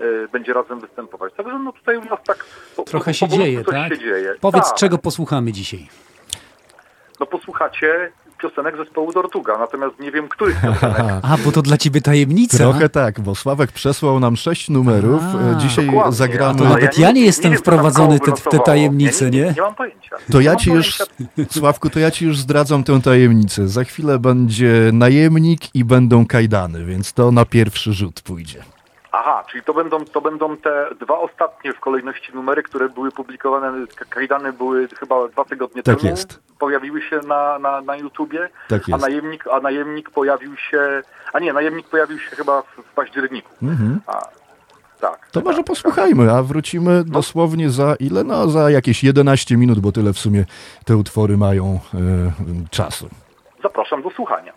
y, 0.00 0.28
będzie 0.32 0.52
razem 0.52 0.80
występować. 0.80 1.32
Także 1.34 1.58
no 1.58 1.72
tutaj 1.72 1.96
u 1.96 2.04
nas 2.04 2.18
tak 2.26 2.44
po, 2.76 2.82
Trochę 2.82 3.14
się 3.14 3.26
po 3.26 3.36
dzieje, 3.36 3.64
tak? 3.64 3.92
się 3.92 3.98
dzieje. 3.98 4.34
Powiedz, 4.40 4.68
tak. 4.68 4.74
czego 4.74 4.98
posłuchamy 4.98 5.52
dzisiaj. 5.52 5.88
No 7.20 7.26
posłuchacie 7.26 8.12
piosenek 8.48 8.76
zespołu 8.76 9.12
Tortuga, 9.12 9.58
natomiast 9.58 10.00
nie 10.00 10.12
wiem, 10.12 10.28
których 10.28 10.60
piosenek. 10.60 11.00
A, 11.30 11.36
bo 11.44 11.52
to 11.52 11.62
dla 11.62 11.76
ciebie 11.76 12.00
tajemnica. 12.00 12.58
Trochę 12.58 12.88
tak, 12.88 13.20
bo 13.20 13.34
Sławek 13.34 13.72
przesłał 13.72 14.20
nam 14.20 14.36
sześć 14.36 14.68
numerów. 14.68 15.22
A. 15.22 15.56
E, 15.56 15.60
Dzisiaj 15.60 15.86
Dokładnie, 15.86 16.12
zagramy. 16.12 16.58
To 16.58 16.64
nawet 16.64 16.98
ja 16.98 17.10
nie 17.12 17.24
jestem 17.24 17.52
wiem, 17.52 17.58
co 17.60 17.64
tam 17.64 17.74
wprowadzony 17.74 18.18
te- 18.18 18.24
w 18.24 18.24
te 18.24 18.30
wylosowało. 18.30 18.64
tajemnice, 18.66 19.30
nie? 19.30 19.40
nie? 19.40 19.52
Nie 19.56 19.62
mam 19.62 19.74
pojęcia. 19.74 20.16
To 20.32 20.38
Nie 20.38 20.44
ja 20.44 20.56
ci 20.56 20.70
już, 20.70 20.98
pojęcia. 21.36 21.54
Sławku, 21.60 21.90
to 21.90 21.98
ja 21.98 22.10
ci 22.10 22.24
już 22.24 22.38
zdradzam 22.38 22.84
tę 22.84 23.00
tajemnicę. 23.00 23.68
Za 23.68 23.84
chwilę 23.84 24.18
będzie 24.18 24.90
najemnik 24.92 25.74
i 25.74 25.84
będą 25.84 26.26
kajdany, 26.26 26.84
więc 26.84 27.12
to 27.12 27.32
na 27.32 27.44
pierwszy 27.44 27.92
rzut 27.92 28.20
pójdzie. 28.20 28.64
Aha, 29.16 29.44
czyli 29.50 29.62
to 29.64 29.74
będą, 29.74 30.04
to 30.04 30.20
będą 30.20 30.56
te 30.56 30.86
dwa 31.00 31.18
ostatnie 31.18 31.72
w 31.72 31.80
kolejności 31.80 32.34
numery, 32.34 32.62
które 32.62 32.88
były 32.88 33.10
publikowane, 33.10 33.72
kajdany 34.08 34.52
były 34.52 34.88
chyba 34.88 35.28
dwa 35.28 35.44
tygodnie 35.44 35.82
Tak 35.82 35.98
temu. 35.98 36.10
jest. 36.10 36.40
Pojawiły 36.58 37.02
się 37.02 37.20
na, 37.26 37.58
na, 37.58 37.80
na 37.80 37.96
YouTubie, 37.96 38.48
Tak 38.68 38.82
a 38.92 38.96
najemnik, 38.96 39.44
a 39.46 39.60
najemnik 39.60 40.10
pojawił 40.10 40.56
się, 40.56 41.02
a 41.32 41.38
nie, 41.38 41.52
najemnik 41.52 41.88
pojawił 41.88 42.18
się 42.18 42.36
chyba 42.36 42.62
w, 42.62 42.66
w 42.66 42.94
październiku. 42.94 43.50
Mhm. 43.62 44.00
A, 44.06 44.12
tak. 45.00 45.28
To 45.32 45.40
tak, 45.40 45.44
może 45.44 45.62
posłuchajmy, 45.62 46.32
a 46.32 46.42
wrócimy 46.42 47.04
dosłownie 47.04 47.70
za 47.70 47.94
ile? 48.00 48.24
No 48.24 48.48
za 48.48 48.70
jakieś 48.70 49.04
11 49.04 49.56
minut, 49.56 49.78
bo 49.78 49.92
tyle 49.92 50.12
w 50.12 50.18
sumie 50.18 50.44
te 50.84 50.96
utwory 50.96 51.36
mają 51.36 51.80
e, 51.94 52.68
czasu. 52.70 53.08
Zapraszam 53.62 54.02
do 54.02 54.10
słuchania. 54.10 54.52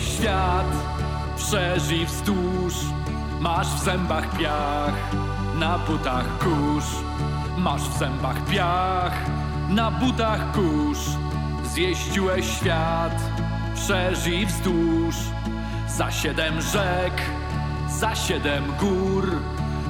Świat, 0.00 0.66
przeżyj 1.36 2.06
wzdłuż 2.06 2.74
Masz 3.40 3.66
w 3.66 3.84
zębach 3.84 4.38
piach, 4.38 4.94
na 5.58 5.78
butach 5.78 6.38
kurz. 6.38 6.84
Masz 7.58 7.82
w 7.82 7.98
zębach 7.98 8.44
piach, 8.44 9.12
na 9.68 9.90
butach 9.90 10.52
kurz. 10.52 10.98
Zjeździłeś 11.64 12.46
świat, 12.46 13.22
przeżyj 13.74 14.46
wzdłuż. 14.46 15.14
Za 15.88 16.10
siedem 16.10 16.60
rzek, 16.60 17.22
za 17.88 18.14
siedem 18.14 18.64
gór 18.80 19.32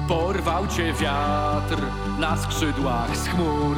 Porwał 0.07 0.67
cię 0.67 0.93
wiatr 0.93 1.77
na 2.19 2.37
skrzydłach 2.37 3.17
z 3.17 3.27
chmur. 3.27 3.77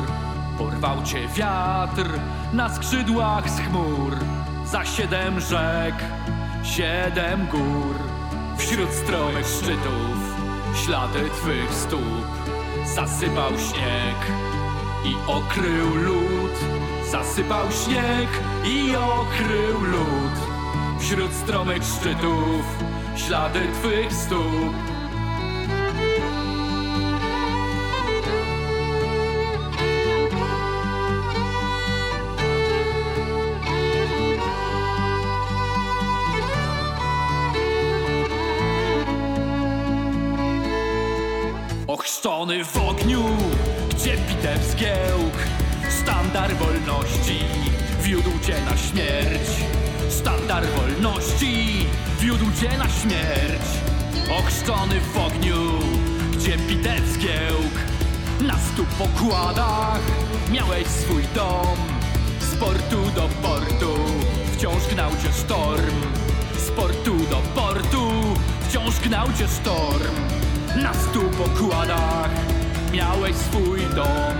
Porwał 0.58 1.04
cię 1.04 1.28
wiatr 1.28 2.06
na 2.54 2.70
skrzydłach 2.70 3.50
z 3.50 3.60
chmur. 3.60 4.18
Za 4.66 4.86
siedem 4.86 5.40
rzek, 5.40 5.96
siedem 6.64 7.48
gór 7.48 7.96
Wśród 8.58 8.90
stromych 8.90 9.48
szczytów 9.48 10.18
ślady 10.86 11.30
twych 11.30 11.74
stóp. 11.74 12.26
Zasypał 12.96 13.52
śnieg 13.52 14.20
i 15.06 15.16
okrył 15.28 15.96
lód. 15.96 16.52
Zasypał 17.12 17.72
śnieg 17.72 18.30
i 18.66 18.96
okrył 18.96 19.82
lód. 19.92 20.36
Wśród 21.00 21.34
stromych 21.34 21.84
szczytów 21.84 22.66
ślady 23.16 23.60
twych 23.82 24.14
stóp 24.14 24.91
Ochrzczony 42.52 42.66
w 42.66 42.90
ogniu, 42.90 43.24
gdzie 43.90 44.18
bitew 44.18 44.64
zgiełk. 44.64 45.38
Sztandar 46.02 46.56
wolności 46.56 47.40
wiódł 48.02 48.30
cię 48.48 48.56
na 48.66 48.78
śmierć. 48.78 49.50
Sztandar 50.20 50.64
wolności 50.66 51.86
wiódł 52.20 52.46
cię 52.62 52.78
na 52.78 52.90
śmierć. 52.90 53.68
Ochrzczony 54.40 55.00
w 55.00 55.18
ogniu, 55.18 55.60
gdzie 56.32 56.58
bitew 56.58 57.08
zgiełk. 57.08 57.76
Na 58.42 58.58
stu 58.58 58.86
pokładach 59.00 60.02
miałeś 60.52 60.88
swój 60.88 61.24
dom. 61.36 61.78
Z 62.40 62.56
portu 62.56 63.12
do 63.16 63.30
portu 63.42 63.96
wciąż 64.54 64.88
gnał 64.94 65.12
cię 65.12 65.32
sztorm 65.44 66.02
Z 66.58 66.72
portu 66.72 67.18
do 67.18 67.42
portu 67.56 68.12
wciąż 68.70 69.00
gnał 69.00 69.28
cię 69.28 69.48
sztorm 69.48 70.41
na 70.76 70.94
stu 70.94 71.22
pokładach 71.22 72.30
miałeś 72.94 73.36
swój 73.36 73.80
dom, 73.96 74.36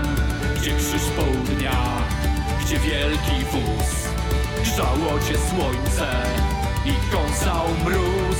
gdzie 0.56 0.76
krzyż 0.76 1.02
południa, 1.16 1.76
gdzie 2.64 2.78
wielki 2.78 3.44
wóz. 3.52 4.08
Grzało 4.62 5.18
cię 5.28 5.34
słońce 5.50 6.06
i 6.86 7.12
kąsał 7.12 7.68
mróz. 7.84 8.38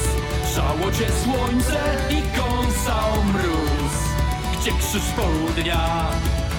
Grzało 0.51 0.93
cię 0.93 1.07
słońce 1.25 1.81
i 2.11 2.39
kąsał 2.39 3.25
mróz. 3.25 3.95
Gdzie 4.61 4.73
krzyż 4.73 5.03
południa, 5.17 6.07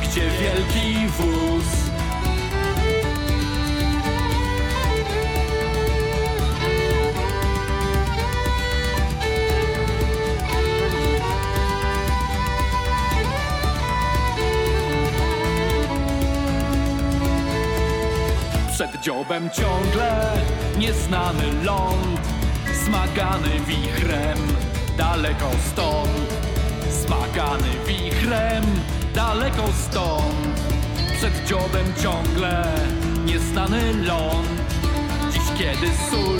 gdzie 0.03 0.21
wielki 0.21 1.07
wóz. 1.07 1.92
Przed 18.73 19.01
dziobem 19.01 19.49
ciągle 19.49 20.31
nieznany 20.77 21.63
ląd 21.63 22.21
Smagany 22.85 23.59
wichrem 23.67 24.37
daleko 24.97 25.49
stąd 25.71 26.33
Smagany 27.03 27.69
wichrem 27.87 28.63
daleko 29.15 29.63
stąd. 29.89 30.61
Przed 31.17 31.45
dziobem 31.47 31.93
ciągle 32.03 32.63
nieznany 33.25 33.93
ląd 33.93 34.47
Dziś 35.31 35.43
kiedy 35.57 35.87
sól 36.09 36.39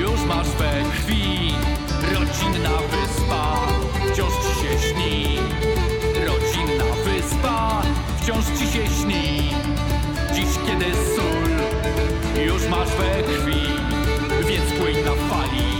już 0.00 0.20
masz 0.20 0.48
we 0.48 0.82
krwi 0.92 1.54
Rodzinna 2.14 2.78
wyspa 2.90 3.56
wciąż 4.12 4.32
ci 4.32 4.60
się 4.60 4.88
śni. 4.88 5.38
Rodzinna 6.26 6.94
wyspa 7.04 7.82
wciąż 8.20 8.44
ci 8.58 8.66
się 8.66 8.86
śni 8.86 9.48
Dziś 10.38 10.58
kiedy 10.66 10.94
sól 10.94 11.48
już 12.46 12.68
masz 12.68 12.88
we 12.88 13.22
krwi 13.22 13.60
Więc 14.48 14.72
płyń 14.72 14.96
na 15.04 15.14
fali 15.14 15.77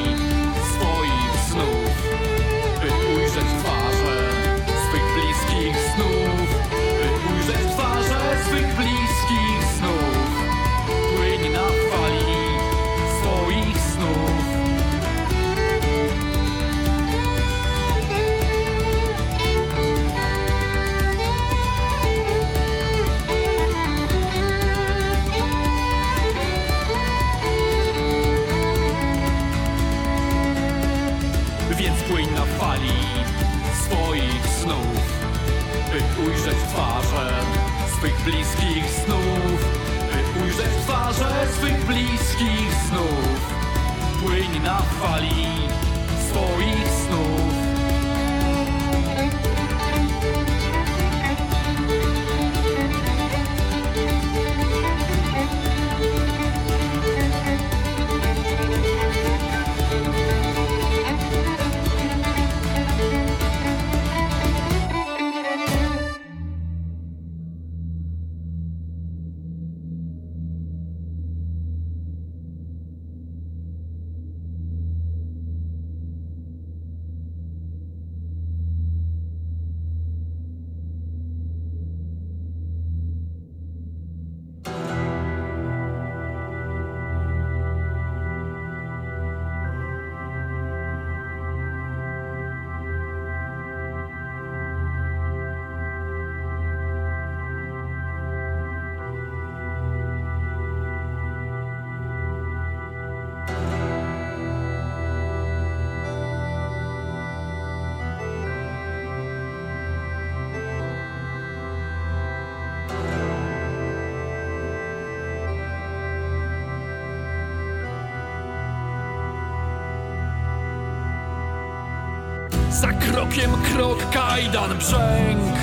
krokiem 123.19 123.51
krok 123.63 123.99
kajdan 124.11 124.79
brzęk. 124.79 125.57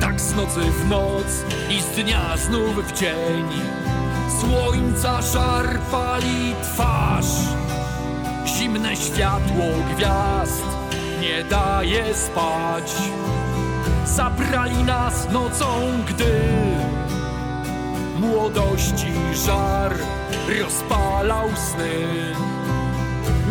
Tak 0.00 0.20
z 0.20 0.34
nocy 0.34 0.60
w 0.60 0.88
noc 0.88 1.44
i 1.70 1.82
z 1.82 1.86
dnia 1.86 2.36
znów 2.36 2.88
w 2.88 2.92
dzień. 2.92 3.44
Słońca 4.40 5.22
żar 5.22 5.80
pali 5.90 6.54
twarz. 6.62 7.32
Zimne 8.46 8.96
światło 8.96 9.64
gwiazd 9.94 10.66
nie 11.20 11.44
daje 11.44 12.14
spać. 12.14 12.94
Zabrali 14.06 14.84
nas 14.84 15.30
nocą, 15.32 15.66
gdy 16.08 16.32
Młodości 18.20 19.12
żar 19.46 19.94
rozpalał 20.60 21.48
sny. 21.56 22.06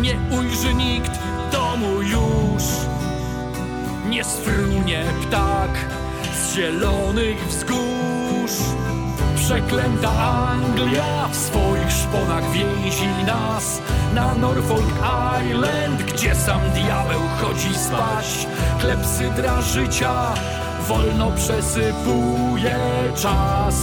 Nie 0.00 0.38
ujrzy 0.38 0.74
nikt 0.74 1.27
domu 1.52 2.02
już. 2.02 2.62
Nie 4.08 4.24
sfrunie 4.24 5.04
ptak 5.22 5.70
z 6.34 6.54
zielonych 6.54 7.48
wzgórz. 7.48 8.58
Przeklęta 9.36 10.10
Anglia 10.50 11.28
w 11.32 11.36
swoich 11.36 11.92
szponach 11.92 12.50
więzi 12.52 13.08
nas. 13.26 13.82
Na 14.14 14.34
Norfolk 14.34 14.92
Island, 15.42 16.02
gdzie 16.02 16.34
sam 16.34 16.60
diabeł 16.74 17.20
chodzi 17.40 17.78
spać. 17.78 18.46
Klepsydra 18.80 19.62
życia 19.62 20.34
wolno 20.88 21.30
przesypuje 21.30 22.78
czas. 23.16 23.74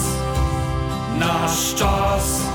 Nasz 1.20 1.76
czas 1.76 2.55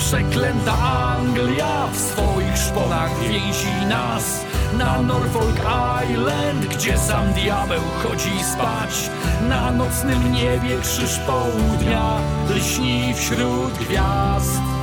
Przeklęta 0.00 0.72
Anglia 1.18 1.86
w 1.92 1.96
swoich 1.98 2.56
szponach 2.56 3.18
więzi 3.20 3.86
nas 3.88 4.44
Na 4.78 5.02
Norfolk 5.02 5.60
Island, 6.10 6.66
gdzie 6.66 6.98
sam 6.98 7.32
diabeł 7.32 7.82
chodzi 8.02 8.44
spać. 8.54 9.10
Na 9.48 9.72
nocnym 9.72 10.32
niebie 10.32 10.80
krzyż 10.82 11.18
południa 11.18 12.16
lśni 12.50 13.14
wśród 13.14 13.72
gwiazd 13.72 14.79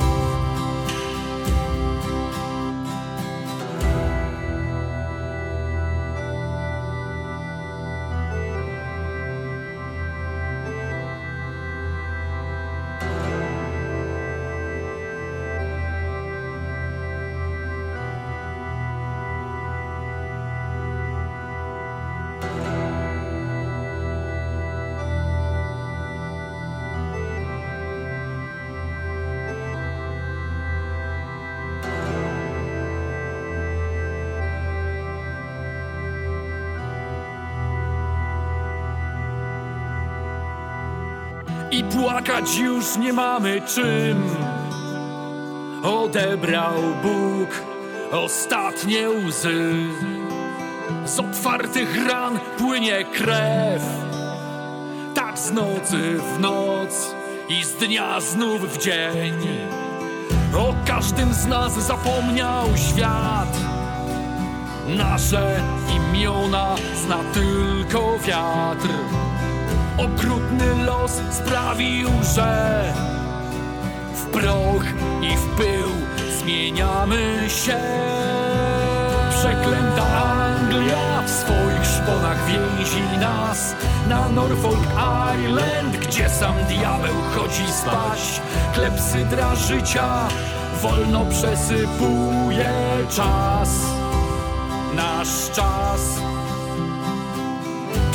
płakać 42.08 42.58
już 42.58 42.96
nie 42.96 43.12
mamy 43.12 43.60
czym. 43.60 44.22
Odebrał 45.82 46.74
Bóg 47.02 47.48
ostatnie 48.12 49.10
łzy. 49.10 49.74
Z 51.04 51.20
otwartych 51.20 52.06
ran 52.08 52.38
płynie 52.58 53.04
krew. 53.04 53.82
Tak 55.14 55.38
z 55.38 55.52
nocy 55.52 56.18
w 56.18 56.40
noc 56.40 57.14
i 57.48 57.64
z 57.64 57.72
dnia 57.72 58.20
znów 58.20 58.74
w 58.74 58.78
dzień. 58.78 59.46
O 60.56 60.74
każdym 60.86 61.34
z 61.34 61.46
nas 61.46 61.86
zapomniał 61.86 62.66
świat. 62.76 63.56
Nasze 64.86 65.60
imiona 65.96 66.74
zna 66.94 67.18
tylko 67.34 68.18
wiatr 68.18 68.88
Okrutny 69.98 70.84
los 70.84 71.12
sprawił, 71.30 72.08
że 72.34 72.82
w 74.14 74.24
proch 74.24 74.84
i 75.22 75.36
w 75.36 75.56
pył 75.56 75.90
zmieniamy 76.40 77.46
się. 77.48 77.78
Przeklęta 79.30 80.06
Anglia 80.24 81.22
w 81.26 81.30
swoich 81.30 81.84
szponach 81.84 82.46
więzi 82.46 83.18
nas 83.20 83.74
na 84.08 84.28
Norfolk 84.28 84.86
Island, 85.44 85.96
gdzie 85.96 86.30
sam 86.30 86.54
diabeł 86.68 87.14
chodzi 87.34 87.72
spać. 87.72 88.40
Klepsydra 88.74 89.54
życia 89.54 90.28
wolno 90.82 91.24
przesypuje 91.24 92.72
czas. 93.10 93.68
Nasz 94.94 95.50
czas 95.50 96.00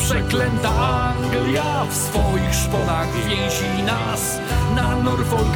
przeklęta 0.03 0.69
Anglia 0.69 1.85
w 1.85 1.95
swoich 1.95 2.53
szponach 2.53 3.07
więzi 3.27 3.83
nas 3.85 4.37
na 4.75 4.95
Norfolk 4.95 5.55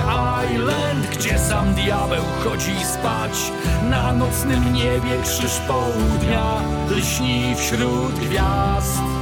Island, 0.54 1.08
gdzie 1.12 1.40
sam 1.40 1.74
diabeł 1.74 2.24
chodzi 2.44 2.86
spać. 2.86 3.52
Na 3.90 4.14
nocnym 4.14 4.74
niebie 4.74 5.22
krzyż 5.24 5.60
południa 5.68 6.62
lśni 6.90 7.56
wśród 7.56 8.14
gwiazd. 8.14 9.17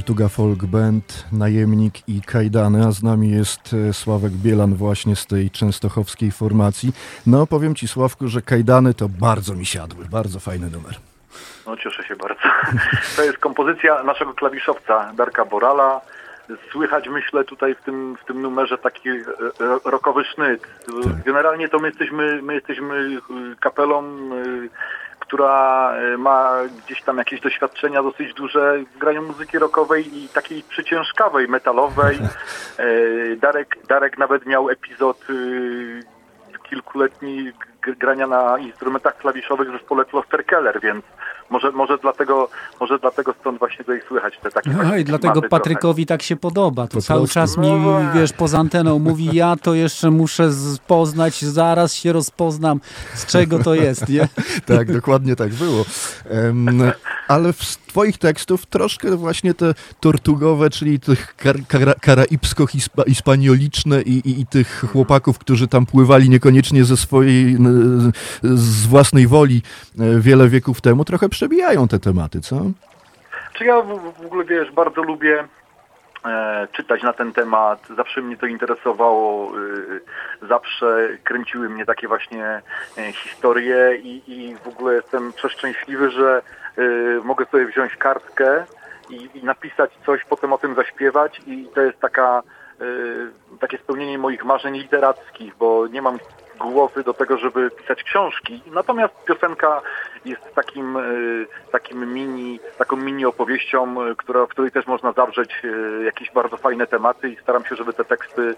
Tortuga 0.00 0.28
Folk 0.28 0.64
Band, 0.64 1.26
Najemnik 1.32 2.08
i 2.08 2.20
Kajdany, 2.20 2.86
a 2.86 2.90
z 2.92 3.02
nami 3.02 3.30
jest 3.30 3.74
e, 3.88 3.92
Sławek 3.92 4.32
Bielan 4.32 4.74
właśnie 4.74 5.16
z 5.16 5.26
tej 5.26 5.50
częstochowskiej 5.50 6.30
formacji. 6.32 6.92
No 7.26 7.46
powiem 7.46 7.74
Ci 7.74 7.88
Sławku, 7.88 8.28
że 8.28 8.42
Kajdany 8.42 8.94
to 8.94 9.08
bardzo 9.08 9.54
mi 9.54 9.66
siadły, 9.66 10.04
bardzo 10.04 10.40
fajny 10.40 10.70
numer. 10.70 10.94
No 11.66 11.76
cieszę 11.76 12.02
się 12.04 12.16
bardzo. 12.16 12.42
To 13.16 13.22
jest 13.22 13.38
kompozycja 13.38 14.02
naszego 14.02 14.34
klawiszowca 14.34 15.12
Darka 15.12 15.44
Borala. 15.44 16.00
Słychać 16.72 17.08
myślę 17.08 17.44
tutaj 17.44 17.74
w 17.74 17.80
tym, 17.80 18.16
w 18.22 18.24
tym 18.24 18.42
numerze 18.42 18.78
taki 18.78 19.08
e, 19.08 19.14
e, 19.14 19.78
rockowy 19.84 20.24
sznyt. 20.24 20.66
Generalnie 21.24 21.68
to 21.68 21.78
my 21.78 21.88
jesteśmy, 21.88 22.42
my 22.42 22.54
jesteśmy 22.54 23.20
kapelą, 23.60 24.02
która 25.30 25.94
y, 26.14 26.18
ma 26.18 26.52
gdzieś 26.86 27.02
tam 27.02 27.18
jakieś 27.18 27.40
doświadczenia 27.40 28.02
dosyć 28.02 28.34
duże 28.34 28.78
w 28.94 28.98
graniu 28.98 29.22
muzyki 29.22 29.58
rockowej 29.58 30.18
i 30.18 30.28
takiej 30.28 30.62
przyciężkawej, 30.62 31.48
metalowej. 31.48 32.18
E, 32.78 33.36
Darek, 33.36 33.78
Darek 33.88 34.18
nawet 34.18 34.46
miał 34.46 34.70
epizod 34.70 35.30
y, 35.30 36.00
kilkuletni 36.62 37.52
grania 37.82 38.26
na 38.26 38.58
instrumentach 38.58 39.18
klawiszowych 39.18 39.68
w 39.68 39.72
zespole 39.72 40.04
Kloster 40.04 40.46
Keller, 40.46 40.80
więc 40.80 41.04
może, 41.50 41.70
może, 41.72 41.98
dlatego, 41.98 42.48
może 42.80 42.98
dlatego 42.98 43.34
stąd 43.40 43.58
właśnie 43.58 43.78
tutaj 43.78 44.00
słychać 44.08 44.38
te 44.42 44.50
takie 44.50 44.70
No 44.70 44.96
i 44.96 45.04
dlatego 45.04 45.32
klimaty 45.32 45.32
trochę. 45.32 45.48
Patrykowi 45.48 46.06
tak 46.06 46.22
się 46.22 46.36
podoba. 46.36 46.86
To 46.86 46.94
Po 46.96 47.02
cały 47.02 47.20
prostu. 47.20 47.34
czas 47.34 47.56
mi, 47.56 47.70
No 47.70 48.00
wiesz, 48.14 48.32
poza 48.32 48.58
anteną 48.58 48.98
mówi, 48.98 49.28
ja 49.36 49.56
to 49.62 49.74
jeszcze 49.74 50.10
muszę 50.10 50.50
poznać, 50.86 51.42
zaraz 51.42 51.94
się 51.94 52.12
rozpoznam, 52.12 52.80
z 53.14 53.26
czego 53.26 53.58
to 53.58 53.74
jest, 53.74 54.08
nie? 54.08 54.28
Tak, 54.66 54.92
dokładnie 54.92 55.36
tak 55.36 55.54
było. 55.54 55.84
Em, 56.30 56.92
ale 57.28 57.52
z 57.52 57.78
Twoich 57.90 58.18
tekstów 58.18 58.66
troszkę 58.66 59.16
właśnie 59.16 59.54
te 59.54 59.74
tortugowe, 60.00 60.70
czyli 60.70 61.00
tych 61.00 61.36
kar, 61.36 61.56
kara, 61.68 61.92
karaibsko-hispanioliczne 61.92 64.02
i, 64.02 64.28
i, 64.28 64.40
i 64.40 64.46
tych 64.46 64.84
chłopaków, 64.92 65.38
którzy 65.38 65.68
tam 65.68 65.86
pływali 65.86 66.28
niekoniecznie 66.28 66.84
ze 66.84 66.96
swojej, 66.96 67.56
z 68.42 68.86
własnej 68.86 69.26
woli 69.26 69.62
e, 70.00 70.20
wiele 70.20 70.48
wieków 70.48 70.80
temu, 70.80 71.04
trochę 71.04 71.28
przebijają 71.28 71.88
te 71.88 71.98
tematy, 71.98 72.40
co? 72.40 72.56
Czy 73.54 73.64
ja 73.64 73.82
w, 73.82 74.12
w 74.22 74.26
ogóle, 74.26 74.44
wiesz, 74.44 74.72
bardzo 74.72 75.02
lubię 75.02 75.44
e, 76.24 76.68
czytać 76.72 77.02
na 77.02 77.12
ten 77.12 77.32
temat. 77.32 77.88
Zawsze 77.96 78.22
mnie 78.22 78.36
to 78.36 78.46
interesowało. 78.46 79.58
Y, 79.58 80.00
zawsze 80.48 81.08
kręciły 81.24 81.68
mnie 81.68 81.86
takie 81.86 82.08
właśnie 82.08 82.62
e, 82.98 83.12
historie 83.12 83.98
i, 84.02 84.22
i 84.26 84.56
w 84.64 84.68
ogóle 84.68 84.94
jestem 84.94 85.32
przeszczęśliwy, 85.32 86.10
że 86.10 86.42
mogę 87.24 87.46
sobie 87.46 87.66
wziąć 87.66 87.96
kartkę 87.96 88.64
i, 89.10 89.30
i 89.34 89.44
napisać 89.44 89.90
coś, 90.06 90.24
potem 90.24 90.52
o 90.52 90.58
tym 90.58 90.74
zaśpiewać 90.74 91.40
i 91.46 91.68
to 91.74 91.80
jest 91.80 92.00
taka 92.00 92.42
y, 92.80 93.58
takie 93.60 93.78
spełnienie 93.78 94.18
moich 94.18 94.44
marzeń 94.44 94.74
literackich, 94.74 95.56
bo 95.56 95.86
nie 95.86 96.02
mam 96.02 96.18
głowy 96.60 97.04
do 97.04 97.14
tego, 97.14 97.38
żeby 97.38 97.70
pisać 97.70 98.02
książki. 98.02 98.62
Natomiast 98.66 99.14
piosenka 99.24 99.80
jest 100.24 100.54
takim, 100.54 100.96
y, 100.96 101.46
takim 101.72 102.14
mini, 102.14 102.60
taką 102.78 102.96
mini 102.96 103.26
opowieścią, 103.26 104.06
y, 104.06 104.16
która, 104.16 104.46
w 104.46 104.48
której 104.48 104.70
też 104.70 104.86
można 104.86 105.12
zawrzeć 105.12 105.50
y, 105.64 106.04
jakieś 106.04 106.30
bardzo 106.30 106.56
fajne 106.56 106.86
tematy 106.86 107.28
i 107.28 107.36
staram 107.36 107.64
się, 107.64 107.76
żeby 107.76 107.92
te 107.92 108.04
teksty 108.04 108.54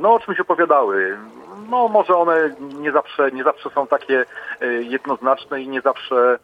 no, 0.00 0.14
o 0.14 0.20
czymś 0.20 0.40
opowiadały. 0.40 1.18
No 1.70 1.88
może 1.88 2.16
one 2.16 2.54
nie 2.60 2.92
zawsze, 2.92 3.30
nie 3.30 3.44
zawsze 3.44 3.70
są 3.70 3.86
takie 3.86 4.24
jednoznaczne 4.80 5.62
i 5.62 5.68
nie 5.68 5.80
zawsze 5.80 6.38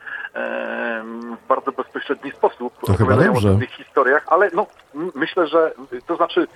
w 1.35 1.46
bardzo 1.48 1.72
bezpośredni 1.72 2.30
sposób 2.30 2.72
To 2.87 2.92
opowiadają 2.92 3.32
o 3.32 3.35
pewnych 3.35 3.70
historiach, 3.70 4.24
ale 4.26 4.50
no, 4.54 4.66
myślę, 5.14 5.46
że 5.46 5.72
to 6.06 6.16
znaczy 6.16 6.46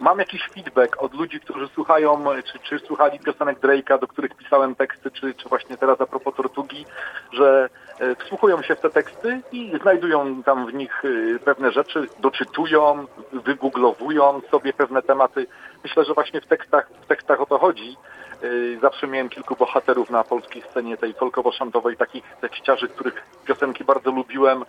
mam 0.00 0.18
jakiś 0.18 0.48
feedback 0.48 1.02
od 1.02 1.14
ludzi, 1.14 1.40
którzy 1.40 1.68
słuchają, 1.68 2.24
czy, 2.44 2.58
czy 2.58 2.78
słuchali 2.86 3.18
piosenek 3.18 3.60
Drake'a, 3.60 4.00
do 4.00 4.06
których 4.06 4.34
pisałem 4.34 4.74
teksty, 4.74 5.10
czy, 5.10 5.34
czy 5.34 5.48
właśnie 5.48 5.76
teraz 5.76 6.00
a 6.00 6.06
propos 6.06 6.34
Tortugi, 6.34 6.86
że 7.32 7.68
e, 7.98 8.14
wsłuchują 8.14 8.62
się 8.62 8.74
w 8.74 8.80
te 8.80 8.90
teksty 8.90 9.40
i 9.52 9.72
znajdują 9.82 10.42
tam 10.42 10.66
w 10.66 10.74
nich 10.74 11.02
e, 11.04 11.38
pewne 11.38 11.72
rzeczy, 11.72 12.06
doczytują, 12.20 13.06
wygooglowują 13.32 14.40
sobie 14.50 14.72
pewne 14.72 15.02
tematy. 15.02 15.46
Myślę, 15.84 16.04
że 16.04 16.14
właśnie 16.14 16.40
w 16.40 16.46
tekstach, 16.46 16.90
w 17.02 17.06
tekstach 17.06 17.40
o 17.40 17.46
to 17.46 17.58
chodzi. 17.58 17.96
E, 18.44 18.80
Zawsze 18.80 19.06
miałem 19.06 19.28
kilku 19.28 19.56
bohaterów 19.56 20.10
na 20.10 20.24
polskiej 20.24 20.62
scenie 20.70 20.96
tej 20.96 21.14
folkowo-szantowej, 21.14 21.96
takich 21.96 22.24
tekściarzy, 22.40 22.88
których 22.88 23.14
piosenki 23.46 23.84
bardzo 23.84 24.10
lubiłem, 24.10 24.62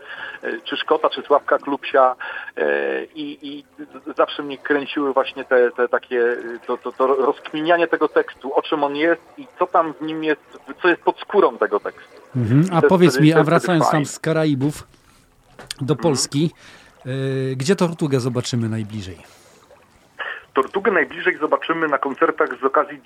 e, 0.44 0.62
czy 0.64 0.78
Szkota, 0.78 1.10
czy 1.10 1.22
Sławka 1.22 1.58
Klubsia 1.58 2.16
e, 2.58 3.04
i, 3.06 3.50
i 3.50 3.66
zawsze 4.18 4.44
mnie 4.44 4.58
kręciły 4.58 5.14
właśnie 5.14 5.46
te, 5.46 5.72
te 5.72 5.88
takie, 5.88 6.38
to, 6.68 6.78
to, 6.78 6.92
to 6.92 7.08
rozkminianie 7.08 7.88
tego 7.88 8.08
tekstu, 8.08 8.54
o 8.54 8.62
czym 8.62 8.84
on 8.84 8.96
jest 8.96 9.22
i 9.38 9.48
co 9.60 9.68
tam 9.68 9.94
w 9.94 10.02
nim 10.02 10.24
jest, 10.24 10.42
co 10.82 10.88
jest 10.88 11.02
pod 11.02 11.20
skórą 11.20 11.58
tego 11.58 11.80
tekstu. 11.80 12.22
Mhm. 12.36 12.66
A 12.72 12.76
jest 12.76 12.88
powiedz 12.88 13.20
mi, 13.20 13.34
a 13.34 13.44
wracając 13.44 13.92
tam 13.92 14.06
z 14.06 14.20
Karaibów 14.20 14.88
do 15.82 15.96
Polski, 15.96 16.52
y, 17.06 17.56
gdzie 17.56 17.76
Tortugę 17.76 18.20
zobaczymy 18.20 18.70
najbliżej? 18.70 19.45
Tortugę 20.56 20.92
najbliżej 20.92 21.38
zobaczymy 21.38 21.88
na 21.88 21.98
koncertach 21.98 22.50
z 22.62 22.64
okazji, 22.64 23.02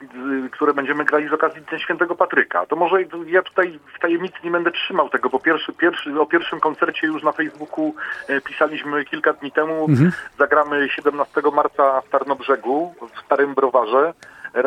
które 0.52 0.74
będziemy 0.74 1.06
grali 1.06 1.30
z 1.30 1.34
okazji 1.34 1.62
Dnia 1.62 1.80
Świętego 1.80 2.16
Patryka. 2.16 2.66
To 2.66 2.76
może 2.76 2.98
ja 3.28 3.42
tutaj 3.42 3.80
w 3.98 4.00
tajemnicy 4.00 4.36
nie 4.44 4.52
będę 4.52 4.72
trzymał 4.72 5.10
tego, 5.10 5.30
bo 5.30 5.40
pierwszy, 5.40 5.74
pierwszy, 5.74 6.22
o 6.22 6.26
pierwszym 6.26 6.60
koncercie 6.60 7.08
już 7.08 7.24
na 7.24 7.32
Facebooku 7.32 7.96
e, 8.28 8.42
pisaliśmy 8.42 9.06
kilka 9.06 9.34
dni 9.34 9.52
temu. 9.52 9.86
Mhm. 9.90 10.12
Zagramy 10.38 10.90
17 10.90 11.42
marca 11.54 12.02
w 12.02 12.10
Tarnobrzegu, 12.10 12.96
w 13.16 13.26
Starym 13.26 13.54
Browarze. 13.54 14.14
E, 14.54 14.64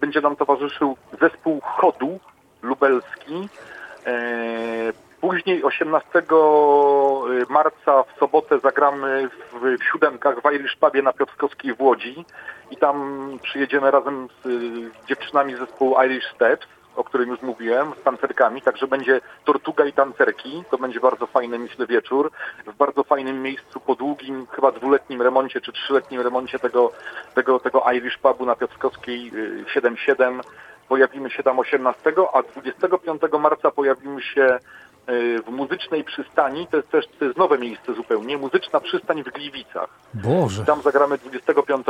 Będzie 0.00 0.20
nam 0.20 0.36
towarzyszył 0.36 0.96
zespół 1.20 1.60
Chodu 1.60 2.20
lubelski. 2.62 3.48
Później 5.20 5.64
18 5.64 6.22
marca 7.48 8.02
w 8.02 8.18
sobotę 8.18 8.58
zagramy 8.58 9.28
w, 9.28 9.78
w 9.78 9.84
siódemkach 9.84 10.36
w 10.42 10.52
Irish 10.54 10.76
Pubie 10.76 11.02
na 11.02 11.12
Piotrkowskiej 11.12 11.74
w 11.74 11.80
Łodzi 11.80 12.24
i 12.70 12.76
tam 12.76 13.28
przyjedziemy 13.42 13.90
razem 13.90 14.28
z 14.42 14.46
y, 14.46 14.90
dziewczynami 15.08 15.54
z 15.54 15.58
zespołu 15.58 15.96
Irish 16.04 16.32
Steps, 16.34 16.66
o 16.96 17.04
którym 17.04 17.28
już 17.28 17.42
mówiłem, 17.42 17.92
z 18.00 18.02
tancerkami, 18.02 18.62
także 18.62 18.86
będzie 18.86 19.20
tortuga 19.44 19.84
i 19.84 19.92
tancerki, 19.92 20.64
to 20.70 20.78
będzie 20.78 21.00
bardzo 21.00 21.26
fajny, 21.26 21.58
myślę, 21.58 21.86
wieczór, 21.86 22.30
w 22.66 22.76
bardzo 22.76 23.04
fajnym 23.04 23.42
miejscu 23.42 23.80
po 23.80 23.94
długim, 23.94 24.46
chyba 24.46 24.72
dwuletnim 24.72 25.22
remoncie, 25.22 25.60
czy 25.60 25.72
trzyletnim 25.72 26.20
remoncie 26.20 26.58
tego, 26.58 26.92
tego, 27.34 27.60
tego 27.60 27.84
Irish 27.92 28.18
Pubu 28.18 28.46
na 28.46 28.56
Piotrkowskiej 28.56 29.30
y, 29.34 29.64
7-7 29.80 30.40
pojawimy 30.88 31.30
się 31.30 31.42
tam 31.42 31.58
18, 31.58 32.12
a 32.32 32.42
25 32.42 33.22
marca 33.40 33.70
pojawimy 33.70 34.22
się 34.22 34.44
y, 34.44 34.58
w 35.46 35.50
muzycznej 35.50 36.04
przystani, 36.04 36.66
to 36.66 36.76
jest 36.76 36.90
też 36.90 37.04
to 37.18 37.24
jest 37.24 37.38
nowe 37.38 37.58
miejsce 37.58 37.94
zupełnie, 37.94 38.38
muzyczna 38.38 38.80
przystań 38.80 39.22
w 39.22 39.32
Gliwicach. 39.32 39.88
Boże. 40.14 40.64
Tam 40.64 40.82
zagramy 40.82 41.18
25, 41.18 41.86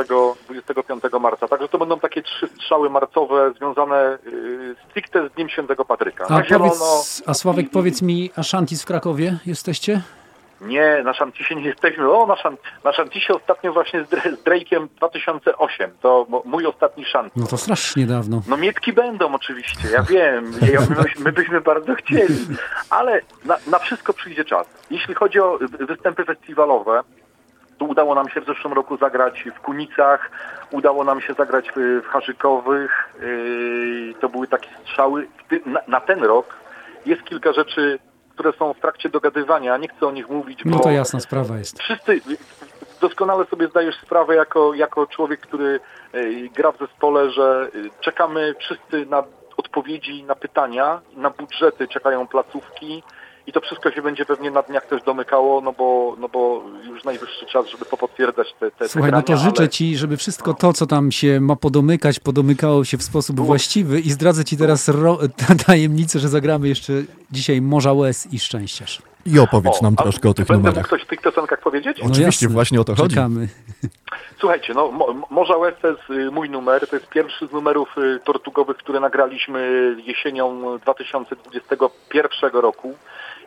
25 0.49 1.03
marca. 1.21 1.49
Także 1.49 1.69
to 1.69 1.79
będą 1.79 2.01
takie 2.01 2.23
trzy 2.23 2.49
strzały 2.49 2.91
marcowe 2.91 3.53
związane 3.57 4.19
y, 4.27 4.75
stricte 4.91 5.29
z 5.29 5.33
Dniem 5.33 5.49
Świętego 5.49 5.85
Patryka. 5.85 6.25
A, 6.25 6.43
powiedz, 6.59 7.23
a 7.27 7.35
Sławek, 7.35 7.71
powiedz 7.71 8.03
mi, 8.03 8.31
a 8.37 8.43
w 8.83 8.87
Krakowie 8.87 9.39
jesteście? 9.47 10.01
Nie, 10.61 11.03
na 11.05 11.15
Szantisie 11.15 11.55
nie 11.55 11.63
jesteśmy. 11.65 12.11
O, 12.13 12.27
na, 12.27 12.37
szan, 12.37 12.57
na 12.85 12.93
Szantisie 12.93 13.35
ostatnio 13.35 13.73
właśnie 13.73 14.05
z, 14.05 14.09
Dr- 14.09 14.37
z 14.37 14.45
Drake'iem 14.45 14.89
2008. 14.97 15.91
To 16.01 16.27
mój 16.45 16.67
ostatni 16.67 17.05
szant. 17.05 17.33
No 17.37 17.47
to 17.47 17.57
strasznie 17.57 18.07
dawno. 18.07 18.43
No 18.49 18.57
mietki 18.57 18.93
będą 18.93 19.35
oczywiście, 19.35 19.89
ja 19.93 20.03
wiem. 20.03 20.53
Ja, 20.73 20.81
my, 20.91 21.03
byśmy- 21.03 21.25
my 21.25 21.33
byśmy 21.33 21.61
bardzo 21.61 21.95
chcieli. 21.95 22.35
Ale 22.91 23.21
na, 23.45 23.57
na 23.71 23.79
wszystko 23.79 24.13
przyjdzie 24.13 24.45
czas. 24.45 24.67
Jeśli 24.91 25.15
chodzi 25.15 25.41
o 25.41 25.59
wy- 25.59 25.87
występy 25.87 26.25
festiwalowe, 26.25 27.01
to 27.79 27.85
udało 27.85 28.15
nam 28.15 28.29
się 28.29 28.41
w 28.41 28.47
zeszłym 28.47 28.73
roku 28.73 28.97
zagrać 28.97 29.45
w 29.57 29.61
Kunicach, 29.61 30.31
udało 30.71 31.05
nam 31.05 31.21
się 31.21 31.35
zagrać 31.35 31.71
w, 31.77 32.03
w 32.05 32.07
Harzykowych. 32.07 33.15
Yy, 33.21 34.15
to 34.21 34.29
były 34.29 34.47
takie 34.49 34.69
strzały. 34.83 35.29
Na, 35.67 35.81
na 35.89 36.01
ten 36.01 36.25
rok 36.25 36.55
jest 37.07 37.23
kilka 37.23 37.53
rzeczy, 37.53 37.99
które 38.37 38.53
są 38.53 38.75
w 38.75 38.81
trakcie 38.81 39.09
dogadywania. 39.09 39.77
Nie 39.77 39.89
chcę 39.89 40.07
o 40.07 40.11
nich 40.11 40.29
mówić, 40.29 40.61
No 40.65 40.77
bo 40.77 40.83
to 40.83 40.91
jasna 40.91 41.21
sprawa 41.21 41.59
jest. 41.59 41.79
wszyscy 41.81 42.21
doskonale 43.01 43.45
sobie 43.47 43.69
zdajesz 43.69 43.97
sprawę 44.03 44.35
jako, 44.35 44.75
jako 44.75 45.07
człowiek, 45.07 45.41
który 45.41 45.81
e, 46.13 46.21
gra 46.55 46.73
w 46.73 46.79
zespole, 46.79 47.31
że 47.31 47.69
e, 47.75 48.03
czekamy 48.05 48.55
wszyscy 48.59 49.07
na 49.07 49.23
odpowiedzi 49.57 50.25
na 50.25 50.35
pytania, 50.35 51.01
na 51.17 51.31
budżety 51.31 51.89
czekają 51.89 52.27
placówki 52.29 53.03
i 53.47 53.53
to 53.53 53.61
wszystko 53.61 53.91
się 53.91 54.03
będzie 54.03 54.25
pewnie 54.27 54.51
na 54.51 54.63
dniach 54.63 54.87
też 54.87 55.03
domykało, 55.03 55.61
no 55.61 55.73
bo, 55.73 56.17
no 56.19 56.29
bo 56.29 56.63
już 56.85 57.05
najwyższy 57.05 57.47
czas, 57.47 57.67
żeby 57.67 57.85
popotwierdzać 57.85 58.47
te, 58.61 58.71
te, 58.71 58.77
te 58.79 58.89
Słuchaj, 58.89 59.13
no 59.13 59.23
to 59.23 59.27
grania, 59.27 59.43
życzę 59.43 59.59
ale- 59.63 59.69
ci, 59.69 59.97
żeby 59.97 60.17
wszystko 60.17 60.55
to, 60.55 60.73
co 60.73 60.87
tam 60.87 61.13
się 61.13 61.41
ma 61.41 61.57
podomykać, 61.57 62.21
podomykało 62.21 62.85
się 62.85 62.99
w 62.99 63.03
sposób 63.03 63.41
właściwy 63.41 64.01
i 64.01 64.11
zdradzę 64.11 64.45
ci 64.45 64.57
teraz 64.57 64.89
ro- 64.89 65.19
tajemnicę, 65.67 66.19
że 66.19 66.29
zagramy 66.29 66.69
jeszcze 66.69 66.93
dzisiaj 67.31 67.61
Morza 67.61 67.93
Łez 67.93 68.33
i 68.33 68.39
Szczęściarz. 68.39 69.03
I 69.27 69.39
opowiedz 69.39 69.79
O, 69.81 69.83
nam 69.83 69.97
troszkę 69.97 70.29
o 70.29 70.35
tych 70.35 70.47
Będę 70.47 70.59
mógł 70.59 70.69
numerach. 70.69 70.91
coś 70.91 71.03
w 71.03 71.07
tych 71.07 71.21
piosenkach 71.21 71.61
powiedzieć? 71.61 71.99
No 72.03 72.05
Oczywiście, 72.11 72.47
jasne. 72.47 72.55
właśnie 72.55 72.81
o 72.81 72.85
to 72.85 72.95
chodzi. 72.95 73.15
Czekamy. 73.15 73.49
Słuchajcie, 74.41 74.75
no 74.75 74.91
Mo- 74.93 75.15
Morza 75.31 75.57
Łez 75.57 75.75
to 75.83 75.89
jest 75.89 76.11
y, 76.11 76.31
mój 76.31 76.51
numer, 76.51 76.89
to 76.89 76.97
jest 76.97 77.09
pierwszy 77.09 77.47
z 77.47 77.53
numerów 77.53 77.89
y, 77.99 78.21
tortugowych, 78.25 78.77
które 78.77 79.01
nagraliśmy 79.01 79.97
jesienią 80.07 80.79
2021 80.79 82.51
roku. 82.53 82.95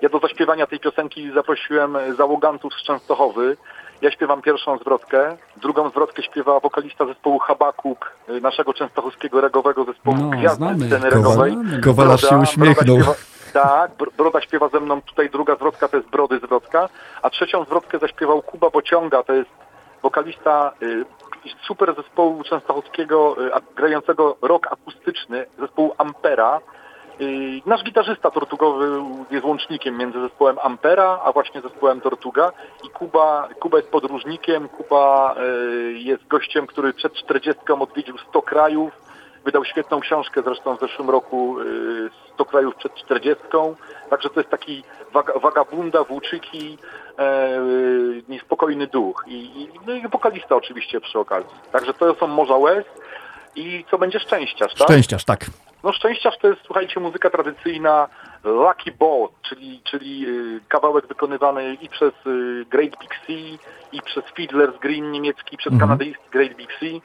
Ja 0.01 0.09
do 0.09 0.19
zaśpiewania 0.19 0.67
tej 0.67 0.79
piosenki 0.79 1.31
zaprosiłem 1.31 1.95
y, 1.95 2.15
załogantów 2.15 2.73
z 2.73 2.83
Częstochowy. 2.83 3.57
Ja 4.01 4.11
śpiewam 4.11 4.41
pierwszą 4.41 4.77
zwrotkę, 4.77 5.37
drugą 5.57 5.89
zwrotkę 5.89 6.23
śpiewa 6.23 6.59
wokalista 6.59 7.05
zespołu 7.05 7.39
Habakuk, 7.39 8.11
y, 8.29 8.41
naszego 8.41 8.73
częstochowskiego 8.73 9.41
regowego 9.41 9.83
zespołu 9.83 10.17
No, 10.21 10.29
Gwiazdy 10.29 10.55
znamy. 10.65 10.85
sceny 10.87 11.09
Kowal- 11.09 11.13
regowej. 11.13 11.55
Kowalarz 11.83 12.21
się 12.21 12.37
uśmiechnął. 12.37 12.97
Broda 12.97 13.13
śpiewa, 13.13 13.63
tak, 13.67 13.91
Br- 13.97 14.11
Broda 14.17 14.41
śpiewa 14.41 14.69
ze 14.69 14.79
mną, 14.79 15.01
tutaj 15.01 15.29
druga 15.29 15.55
zwrotka 15.55 15.87
to 15.87 15.97
jest 15.97 16.09
Brody 16.09 16.39
zwrotka, 16.39 16.89
a 17.21 17.29
trzecią 17.29 17.63
zwrotkę 17.65 17.99
zaśpiewał 17.99 18.41
Kuba 18.41 18.69
Bociąga, 18.69 19.23
to 19.23 19.33
jest 19.33 19.49
wokalista 20.01 20.71
y, 20.81 21.05
super 21.67 21.95
zespołu 21.95 22.43
częstochowskiego 22.43 23.35
y, 23.47 23.75
grającego 23.75 24.37
rock 24.41 24.67
akustyczny, 24.67 25.45
zespołu 25.59 25.93
Ampera. 25.97 26.59
Y, 27.21 27.61
nasz 27.65 27.83
gitarzysta 27.83 28.31
tortugowy 28.31 29.01
jest 29.31 29.45
łącznikiem 29.45 29.97
między 29.97 30.21
zespołem 30.21 30.59
Ampera, 30.63 31.19
a 31.23 31.31
właśnie 31.31 31.61
zespołem 31.61 32.01
Tortuga 32.01 32.51
i 32.83 32.89
Kuba, 32.89 33.49
Kuba 33.59 33.77
jest 33.77 33.89
podróżnikiem, 33.89 34.69
Kuba 34.69 35.35
y, 35.37 35.93
jest 35.93 36.27
gościem, 36.27 36.67
który 36.67 36.93
przed 36.93 37.13
40 37.13 37.61
odwiedził 37.79 38.17
100 38.17 38.41
krajów, 38.41 38.91
wydał 39.45 39.65
świetną 39.65 39.99
książkę 39.99 40.41
zresztą 40.45 40.77
w 40.77 40.79
zeszłym 40.79 41.09
roku 41.09 41.59
y, 41.59 42.09
100 42.33 42.45
krajów 42.45 42.75
przed 42.75 42.95
40. 42.95 43.43
Także 44.09 44.29
to 44.29 44.39
jest 44.39 44.49
taki 44.49 44.83
waga, 45.13 45.33
wagabunda, 45.39 46.03
włóczyki, 46.03 46.77
e, 47.17 47.59
y, 47.59 48.23
niespokojny 48.29 48.87
duch. 48.87 49.23
I, 49.27 49.69
no 49.87 49.93
i 49.93 50.07
wokalista 50.07 50.55
oczywiście 50.55 51.01
przy 51.01 51.19
okazji. 51.19 51.55
Także 51.71 51.93
to 51.93 52.15
są 52.15 52.27
Morza 52.27 52.57
Łez 52.57 52.85
i 53.55 53.85
co 53.91 53.97
będzie 53.97 54.19
szczęściarz, 54.19 54.73
tak? 54.73 54.87
Szczęściarz, 54.87 55.25
tak. 55.25 55.45
No 55.83 55.93
szczęściarz 55.93 56.37
to 56.37 56.47
jest, 56.47 56.61
słuchajcie, 56.65 56.99
muzyka 56.99 57.29
tradycyjna 57.29 58.07
Lucky 58.43 58.91
Boat, 58.91 59.31
czyli, 59.49 59.81
czyli 59.83 60.25
y, 60.27 60.59
kawałek 60.67 61.07
wykonywany 61.07 61.73
i 61.73 61.89
przez 61.89 62.13
y, 62.27 62.65
Great 62.69 62.99
Big 62.99 63.15
Sea, 63.27 63.57
i 63.91 64.01
przez 64.01 64.23
Fiddler's 64.23 64.79
Green 64.79 65.11
niemiecki, 65.11 65.57
przez 65.57 65.73
Mhm. 65.73 65.89
kanadyjski 65.89 66.29
Great 66.31 66.53
Big 66.53 66.69
Sea. 66.79 66.99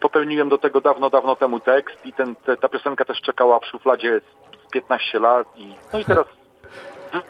Popełniłem 0.00 0.48
do 0.48 0.58
tego 0.58 0.80
dawno, 0.80 1.10
dawno 1.10 1.36
temu 1.36 1.60
tekst 1.60 2.06
i 2.06 2.12
ten, 2.12 2.36
te, 2.36 2.56
ta 2.56 2.68
piosenka 2.68 3.04
też 3.04 3.20
czekała 3.20 3.58
w 3.58 3.66
szufladzie 3.66 4.20
z 4.66 4.70
15 4.70 5.18
lat 5.18 5.46
i 5.56 5.74
no 5.92 5.98
i 5.98 6.04
teraz 6.10 6.26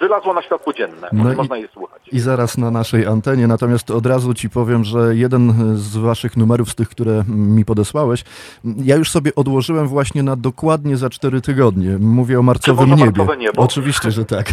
wylazło 0.01 0.35
na 0.35 0.43
światło 0.43 0.73
dzienne. 0.73 1.09
No 1.13 1.33
i- 1.33 1.37
Można 1.37 1.57
je 1.57 1.69
słuchać. 1.69 2.03
I 2.13 2.21
zaraz 2.21 2.59
na 2.59 2.71
naszej 2.71 3.07
antenie, 3.07 3.47
natomiast 3.47 3.91
od 3.91 4.07
razu 4.07 4.35
ci 4.35 4.51
powiem, 4.51 4.85
że 4.85 5.17
jeden 5.17 5.55
z 5.77 5.97
waszych 5.97 6.37
numerów, 6.37 6.71
z 6.71 6.75
tych, 6.75 6.89
które 6.89 7.25
mi 7.29 7.65
podesłałeś, 7.65 8.25
ja 8.65 8.97
już 8.97 9.11
sobie 9.11 9.35
odłożyłem 9.35 9.89
właśnie 9.89 10.23
na 10.23 10.37
dokładnie 10.37 10.97
za 10.97 11.11
cztery 11.11 11.41
tygodnie. 11.41 11.99
Mówię 12.01 12.39
o 12.39 12.43
marcowym 12.43 12.91
niebie. 12.91 13.05
marcowe 13.05 13.37
niebo? 13.37 13.63
Oczywiście, 13.63 14.11
że 14.11 14.25
tak. 14.25 14.47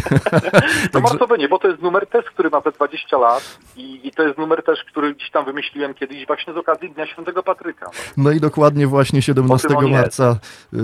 No 0.94 1.00
marcowe 1.00 1.38
nie, 1.38 1.48
bo 1.48 1.58
to 1.58 1.68
jest 1.68 1.82
numer 1.82 2.06
też, 2.06 2.24
który 2.24 2.50
ma 2.50 2.60
te 2.60 2.72
20 2.72 3.18
lat 3.18 3.58
i, 3.76 4.00
i 4.06 4.10
to 4.10 4.22
jest 4.22 4.38
numer 4.38 4.62
też, 4.64 4.78
który 4.84 5.14
gdzieś 5.14 5.30
tam 5.30 5.44
wymyśliłem 5.44 5.94
kiedyś 5.94 6.26
właśnie 6.26 6.52
z 6.52 6.56
okazji 6.56 6.90
Dnia 6.90 7.06
Świętego 7.06 7.42
Patryka. 7.42 7.90
No 8.16 8.30
i 8.30 8.40
dokładnie 8.40 8.86
właśnie 8.86 9.22
17 9.22 9.68
O 9.68 9.70
tym 9.70 9.78
on 9.78 9.86
jest. 9.86 10.00
marca 10.00 10.38
y, 10.74 10.78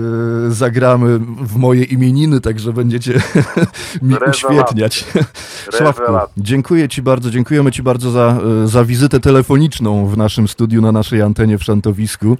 zagramy 0.51 1.19
w 1.19 1.57
moje 1.57 1.83
imieniny, 1.83 2.41
także 2.41 2.73
będziecie 2.73 3.13
mi. 4.01 4.15
Uświetniać. 4.43 5.05
Sławku, 5.77 6.11
dziękuję 6.37 6.89
ci 6.89 7.01
bardzo, 7.01 7.29
dziękujemy 7.29 7.71
ci 7.71 7.83
bardzo 7.83 8.11
za, 8.11 8.37
y, 8.63 8.67
za 8.67 8.85
wizytę 8.85 9.19
telefoniczną 9.19 10.07
w 10.07 10.17
naszym 10.17 10.47
studiu, 10.47 10.81
na 10.81 10.91
naszej 10.91 11.21
antenie 11.21 11.57
w 11.57 11.63
Szantowisku. 11.63 12.37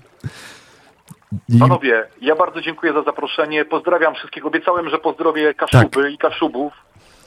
I- 1.49 1.59
Panowie, 1.59 2.07
ja 2.21 2.35
bardzo 2.35 2.61
dziękuję 2.61 2.93
za 2.93 3.03
zaproszenie. 3.03 3.65
Pozdrawiam 3.65 4.15
wszystkich. 4.15 4.45
Obiecałem, 4.45 4.89
że 4.89 4.97
pozdrowię 4.97 5.53
Kaszuby 5.53 6.11
i 6.11 6.17
Kaszubów, 6.17 6.73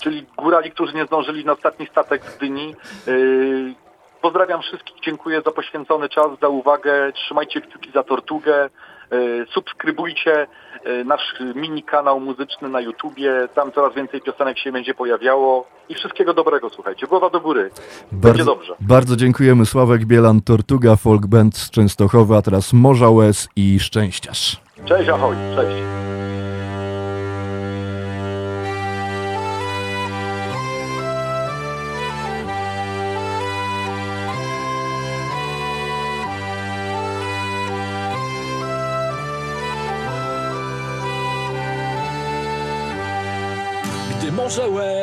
czyli 0.01 0.27
górali, 0.37 0.71
którzy 0.71 0.95
nie 0.95 1.07
zdążyli 1.07 1.45
na 1.45 1.53
ostatni 1.53 1.87
statek 1.87 2.31
z 2.31 2.37
Gdyni. 2.37 2.75
Yy, 3.07 3.75
pozdrawiam 4.23 4.63
wszystkich. 4.63 4.97
Dziękuję 5.03 5.43
za 5.45 5.51
poświęcony 5.51 6.09
czas, 6.09 6.27
za 6.43 6.49
uwagę. 6.49 7.13
Trzymajcie 7.15 7.61
kciuki 7.61 7.91
za 7.95 8.03
Tortugę. 8.03 8.71
Yy, 9.11 9.47
subskrybujcie 9.55 10.47
nasz 11.05 11.35
mini 11.55 11.83
kanał 11.83 12.21
muzyczny 12.21 12.69
na 12.69 12.81
YouTubie. 12.81 13.49
Tam 13.55 13.73
coraz 13.73 13.95
więcej 13.95 14.21
piosenek 14.21 14.59
się 14.59 14.73
będzie 14.73 14.95
pojawiało. 14.95 15.67
I 15.89 15.95
wszystkiego 15.95 16.35
dobrego, 16.35 16.71
słuchajcie. 16.71 17.07
Głowa 17.07 17.31
do 17.31 17.41
góry. 17.41 17.71
Będzie 18.13 18.29
Bardzo, 18.29 18.45
dobrze. 18.45 18.75
bardzo 18.81 19.17
dziękujemy. 19.17 19.67
Sławek 19.67 20.05
Bielan, 20.05 20.41
Tortuga, 20.41 20.97
Folk 20.97 21.27
Band 21.27 21.57
z 21.57 21.71
Częstochowy, 21.71 22.37
a 22.37 22.43
teraz 22.43 22.73
Morza 22.73 23.11
Łez 23.11 23.49
i 23.57 23.81
Szczęściarz. 23.81 24.57
Cześć, 24.85 25.09
ahoj. 25.09 25.37
Cześć. 25.57 26.08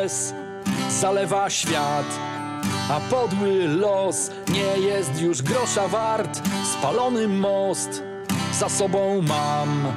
Łez 0.06 0.34
zalewa 1.00 1.50
świat, 1.50 2.06
a 2.90 3.00
podły 3.00 3.68
los 3.68 4.30
nie 4.48 4.86
jest 4.86 5.20
już 5.20 5.42
grosza 5.42 5.88
wart. 5.88 6.40
Spalony 6.72 7.28
most 7.28 8.02
za 8.58 8.68
sobą 8.68 9.22
mam 9.22 9.92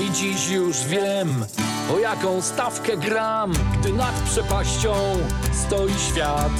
i 0.00 0.12
dziś 0.12 0.50
już 0.50 0.84
wiem, 0.84 1.44
o 1.94 1.98
jaką 1.98 2.42
stawkę 2.42 2.96
gram, 2.96 3.52
gdy 3.78 3.92
nad 3.92 4.14
przepaścią 4.14 4.94
stoi 5.52 5.94
świat. 6.10 6.52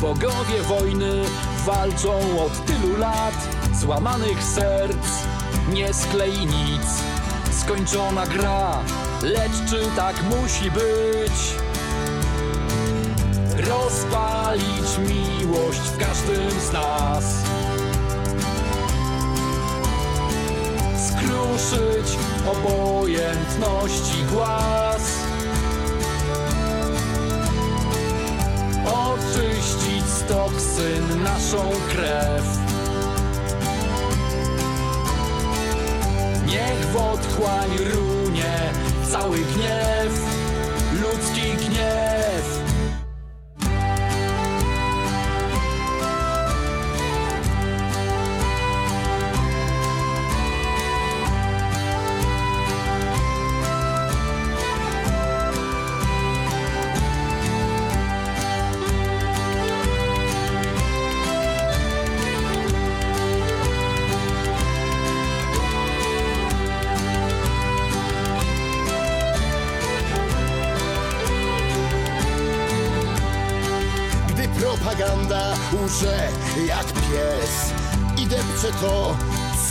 Bogowie 0.00 0.62
wojny 0.68 1.22
walczą 1.66 2.12
od 2.46 2.66
tylu 2.66 2.96
lat, 2.98 3.48
złamanych 3.74 4.44
serc 4.44 5.06
nie 5.72 5.94
sklei 5.94 6.46
nic. 6.46 6.86
Skończona 7.60 8.26
gra, 8.26 8.78
lecz 9.22 9.70
czy 9.70 9.80
tak 9.96 10.16
musi 10.22 10.70
być? 10.70 11.69
Rozpalić 13.70 14.98
miłość 14.98 15.80
w 15.80 15.98
każdym 15.98 16.60
z 16.60 16.72
nas. 16.72 17.24
Skruszyć 21.06 22.18
obojętności 22.46 24.24
głaz. 24.32 25.02
Oczyścić 28.86 30.04
z 30.06 30.24
toksyn 30.24 31.22
naszą 31.22 31.70
krew. 31.88 32.44
Niech 36.46 36.86
w 36.92 36.96
otchłań 36.96 37.70
runie 37.78 38.72
cały 39.10 39.38
gniew, 39.38 40.20
ludzki 40.92 41.66
gniew. 41.66 42.39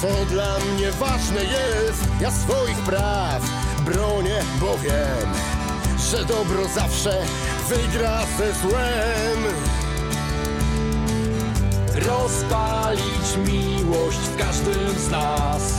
Co 0.01 0.25
dla 0.25 0.59
mnie 0.59 0.91
ważne 0.91 1.43
jest 1.43 2.03
Ja 2.21 2.31
swoich 2.31 2.77
praw 2.77 3.41
bronię, 3.85 4.41
bo 4.59 4.77
wiem 4.77 5.29
Że 6.11 6.25
dobro 6.25 6.67
zawsze 6.75 7.21
wygra 7.69 8.19
ze 8.37 8.53
złem. 8.53 9.43
Rozpalić 12.07 13.37
miłość 13.47 14.17
w 14.17 14.37
każdym 14.37 14.99
z 14.99 15.09
nas. 15.09 15.73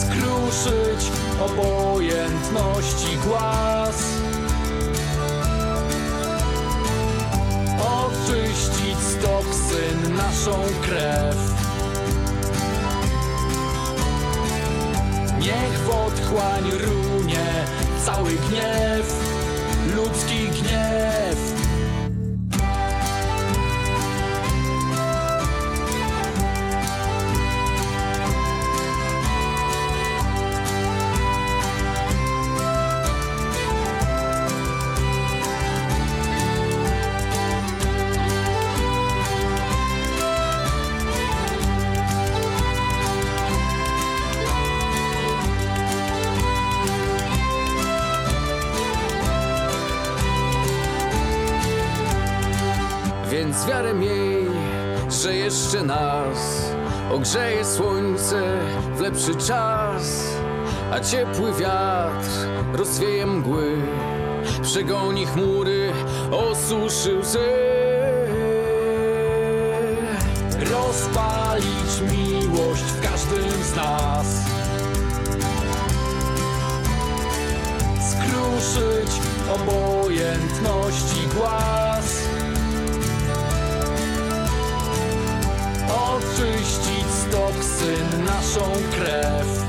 Skruszyć 0.00 1.10
obojętności 1.40 3.18
głaz 3.26 4.13
naszą 10.16 10.62
krew. 10.82 11.36
Niech 15.38 15.78
w 15.78 15.90
otchłań 15.90 16.70
runie 16.70 17.66
cały 18.04 18.30
gniew 18.30 19.24
Ludzki 19.96 20.48
gniew 20.48 21.53
nas. 55.94 56.72
Ogrzeje 57.12 57.64
słońce 57.64 58.42
w 58.96 59.00
lepszy 59.00 59.34
czas, 59.34 60.26
a 60.92 61.00
ciepły 61.00 61.52
wiatr 61.52 62.28
rozwieje 62.72 63.26
mgły, 63.26 63.76
przegoni 64.62 65.26
chmury, 65.26 65.92
osuszy 66.30 67.18
łzy. 67.18 67.52
Rozpalić 70.72 72.12
miłość 72.12 72.82
w 72.82 73.10
każdym 73.10 73.64
z 73.64 73.76
nas. 73.76 74.26
Skruszyć 78.10 79.10
obojętności 79.54 81.28
głaz 81.34 81.83
Oczyścić 86.44 87.06
z 87.10 87.30
toksyn 87.30 88.24
naszą 88.24 88.72
krew. 88.92 89.64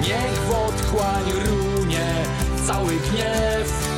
Niech 0.00 0.40
w 0.48 0.50
otchłań 0.50 1.24
runie 1.32 2.06
cały 2.66 2.92
gniew 2.92 3.88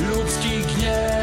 Ludzki 0.00 0.74
gniew 0.74 1.17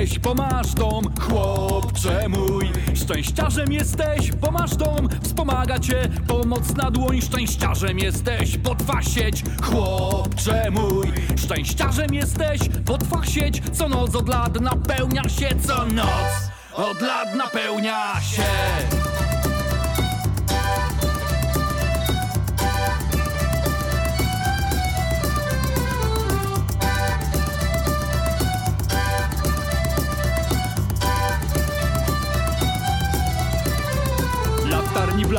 jesteś, 0.00 0.18
bo 0.18 0.34
masz 0.34 0.74
dom, 0.74 1.04
chłopcze 1.20 2.28
mój. 2.28 2.70
Szczęściarzem 2.94 3.72
jesteś, 3.72 4.32
bo 4.32 4.50
masz 4.50 4.76
dom, 4.76 5.08
wspomaga 5.22 5.78
cię 5.78 6.08
pomocna 6.28 6.90
dłoń. 6.90 7.20
Szczęściarzem 7.22 7.98
jesteś, 7.98 8.58
bo 8.58 8.74
twa 8.74 9.02
sieć, 9.02 9.42
chłopcze 9.62 10.70
mój. 10.70 11.12
Szczęściarzem 11.36 12.14
jesteś, 12.14 12.68
bo 12.68 12.98
twa 12.98 13.26
sieć 13.26 13.62
co 13.72 13.88
noc 13.88 14.14
od 14.14 14.28
lat 14.28 14.60
napełnia 14.60 15.28
się, 15.28 15.48
co 15.66 15.86
noc 15.86 16.48
od 16.74 17.00
lat 17.00 17.34
napełnia 17.34 18.20
się. 18.20 18.97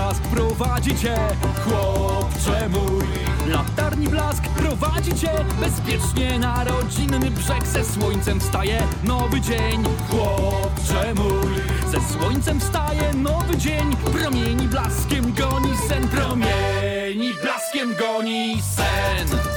Blask 0.10 0.24
prowadzi 0.24 0.96
cię, 0.96 1.18
chłopcze 1.64 2.70
mój. 2.70 3.04
Latarni 3.48 4.08
blask 4.08 4.44
prowadzi 4.44 5.14
cię 5.14 5.32
bezpiecznie 5.60 6.40
na 6.40 6.64
rodzinny 6.64 7.32
brzeg. 7.32 7.68
Ze 7.68 7.86
słońcem 7.86 8.40
wstaje 8.40 8.84
nowy 9.04 9.42
dzień, 9.42 9.84
chłopcze 10.10 11.14
mój. 11.14 11.56
Ze 11.92 12.14
słońcem 12.14 12.60
wstaje 12.60 13.14
nowy 13.14 13.58
dzień, 13.58 13.96
promieni 13.96 14.68
blaskiem 14.68 15.34
goni 15.34 15.78
sen, 15.90 16.08
promieni 16.08 17.34
blaskiem 17.42 17.96
goni 17.96 18.62
sen. 18.62 19.49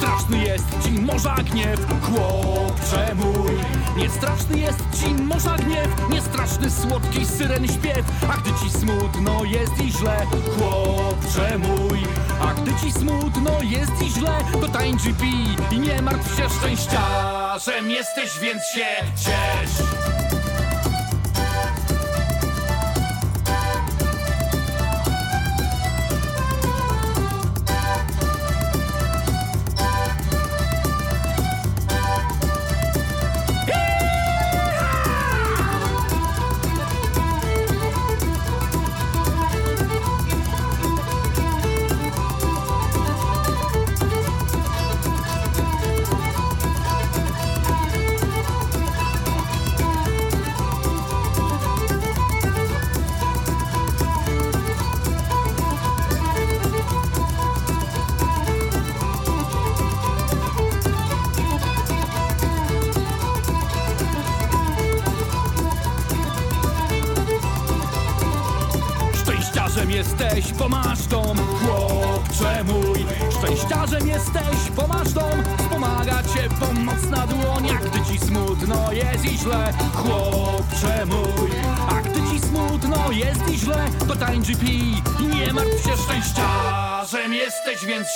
Niestraszny 0.00 0.38
jest 0.38 0.64
ci 0.84 0.92
morza 0.92 1.34
gniew, 1.34 1.80
chłopcze 2.02 3.14
mój 3.14 3.52
Niestraszny 3.96 4.58
jest 4.58 4.78
ci 5.00 5.14
morza 5.14 5.56
gniew, 5.56 5.88
niestraszny 6.10 6.70
słodki 6.70 7.26
syren 7.26 7.68
śpiew. 7.68 8.06
A 8.34 8.36
gdy 8.36 8.50
ci 8.50 8.70
smutno 8.70 9.44
jest 9.44 9.80
i 9.84 9.92
źle, 9.92 10.26
chłopcze 10.58 11.58
mój 11.58 11.98
A 12.40 12.54
gdy 12.54 12.70
ci 12.74 12.92
smutno 12.92 13.50
jest 13.62 14.02
i 14.02 14.10
źle, 14.10 14.38
to 14.60 14.68
tańcz 14.68 15.04
i 15.04 15.14
pij 15.14 15.56
I 15.70 15.80
nie 15.80 16.02
martw 16.02 16.36
się 16.36 16.48
szczęściarzem. 16.48 17.90
Jesteś, 17.90 18.38
więc 18.38 18.62
się 18.62 18.86
ciesz 19.16 19.86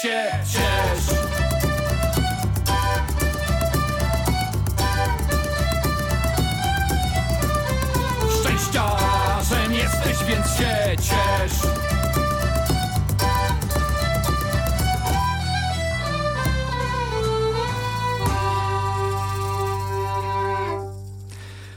jesteś, 0.05 0.55
więc 0.55 0.64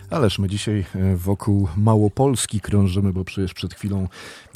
Ależ 0.10 0.40
my 0.40 0.48
dzisiaj 0.48 0.86
e, 0.96 1.16
wokół 1.16 1.68
Małopolski 1.78 2.62
krążymy, 2.62 3.14
bo 3.14 3.24
przecież 3.24 3.54
przed 3.54 3.74
chwilą 3.74 4.08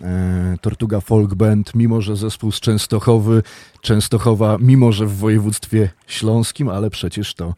e, 0.04 0.58
Tortuga 0.62 1.02
Folk 1.02 1.34
Band, 1.34 1.76
mimo 1.76 2.02
że 2.02 2.16
zespół 2.16 2.52
z 2.52 2.60
Częstochowy, 2.60 3.44
Częstochowa, 3.82 4.58
mimo 4.60 4.92
że 4.92 5.06
w 5.06 5.18
województwie 5.18 5.90
śląskim, 6.08 6.70
ale 6.70 6.90
przecież 6.90 7.34
to 7.34 7.54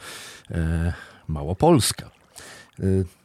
e, 0.52 0.94
Małopolska. 1.28 2.10
E, 2.80 2.84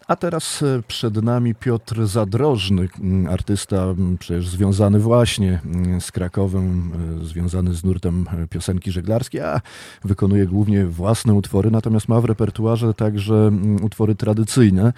a 0.09 0.17
teraz 0.17 0.63
e, 0.63 0.83
przed 0.89 1.23
nami 1.23 1.55
Piotr 1.55 2.07
Zadrożny, 2.07 2.89
m, 3.01 3.27
artysta 3.27 3.77
m, 3.77 4.17
przecież 4.21 4.49
związany 4.49 4.99
właśnie 4.99 5.61
m, 5.65 6.01
z 6.01 6.13
Krakowem, 6.13 6.93
e, 7.23 7.25
związany 7.25 7.75
z 7.75 7.85
nurtem 7.85 8.27
e, 8.43 8.47
piosenki 8.47 8.93
żeglarskiej, 8.93 9.41
a 9.41 9.61
wykonuje 10.05 10.47
głównie 10.47 10.87
własne 10.87 11.35
utwory, 11.35 11.71
natomiast 11.71 12.09
ma 12.09 12.21
w 12.21 12.25
repertuarze 12.25 12.95
także 12.95 13.51
utwory 13.83 14.15
tradycyjne. 14.15 14.93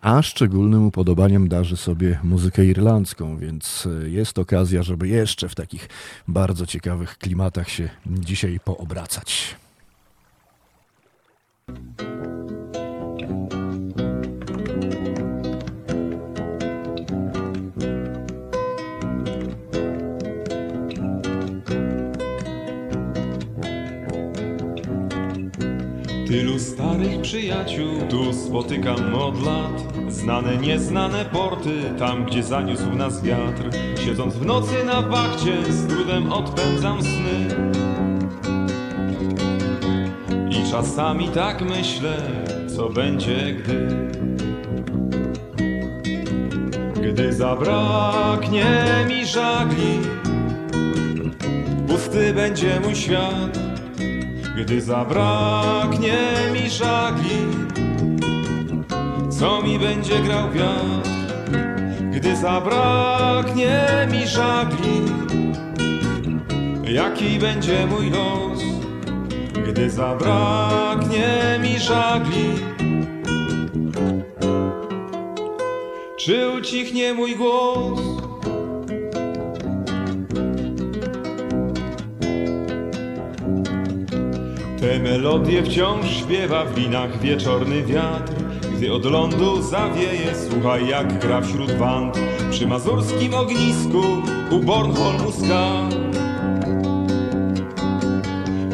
A 0.00 0.22
szczególnym 0.22 0.86
upodobaniem 0.86 1.48
darzy 1.48 1.76
sobie 1.76 2.18
muzykę 2.22 2.64
irlandzką, 2.64 3.36
więc 3.36 3.88
jest 4.06 4.38
okazja, 4.38 4.82
żeby 4.82 5.08
jeszcze 5.08 5.48
w 5.48 5.54
takich 5.54 5.88
bardzo 6.28 6.66
ciekawych 6.66 7.18
klimatach 7.18 7.68
się 7.70 7.88
dzisiaj 8.06 8.60
poobracać. 8.64 9.56
Starych 26.58 27.20
przyjaciół 27.20 27.88
tu 28.10 28.32
spotykam 28.32 29.14
od 29.14 29.42
lat. 29.42 29.94
Znane, 30.08 30.56
nieznane 30.56 31.24
porty, 31.24 31.70
tam 31.98 32.24
gdzie 32.24 32.42
zaniósł 32.42 32.90
nas 32.96 33.22
wiatr. 33.22 33.70
Siedząc 34.04 34.34
w 34.34 34.46
nocy 34.46 34.84
na 34.84 35.02
wachcie, 35.02 35.72
z 35.72 35.86
trudem 35.86 36.32
odpędzam 36.32 37.02
sny. 37.02 37.56
I 40.50 40.70
czasami 40.70 41.28
tak 41.28 41.60
myślę, 41.60 42.16
co 42.76 42.88
będzie 42.88 43.54
gdy 43.54 43.88
Gdy 47.02 47.32
zabraknie 47.32 48.64
mi 49.08 49.26
żagli. 49.26 49.98
Pusty 51.88 52.34
będzie 52.34 52.80
mój 52.80 52.94
świat 52.94 53.73
Gdy 54.56 54.80
zabraknie 54.80 56.18
mi 56.52 56.70
żagli 56.70 57.36
Co 59.30 59.62
mi 59.62 59.78
będzie 59.78 60.18
grał 60.18 60.50
wiatr 60.50 61.10
Gdy 62.12 62.36
zabraknie 62.36 63.86
mi 64.12 64.26
żagli 64.26 65.02
Jaki 66.84 67.38
będzie 67.38 67.86
mój 67.86 68.10
los 68.10 68.62
Gdy 69.68 69.90
zabraknie 69.90 71.58
mi 71.62 71.78
żagli 71.78 72.50
Czy 76.18 76.50
ucichnie 76.50 77.14
mój 77.14 77.36
głos? 77.36 78.13
Te 84.84 84.98
melodie 84.98 85.62
wciąż 85.62 86.06
śpiewa 86.06 86.64
w 86.64 86.78
linach 86.78 87.20
wieczorny 87.20 87.82
wiatr. 87.82 88.32
Gdy 88.76 88.92
od 88.92 89.04
lądu 89.04 89.62
zawieje, 89.62 90.34
słuchaj 90.50 90.88
jak 90.88 91.18
gra 91.18 91.40
wśród 91.40 91.72
wand. 91.72 92.18
Przy 92.50 92.66
mazurskim 92.66 93.34
ognisku 93.34 94.02
u 94.50 94.58
Bornholmu 94.58 95.32
skan 95.32 95.90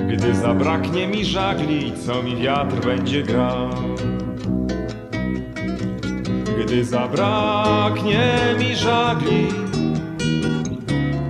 Gdy 0.09 0.35
zabraknie 0.35 1.09
mi 1.09 1.25
żagli, 1.25 1.93
co 2.07 2.23
mi 2.23 2.37
wiatr 2.37 2.87
będzie 2.87 3.23
grał. 3.23 3.69
Gdy 6.65 6.85
zabraknie 6.85 8.55
mi 8.59 8.77
żagli 8.77 9.47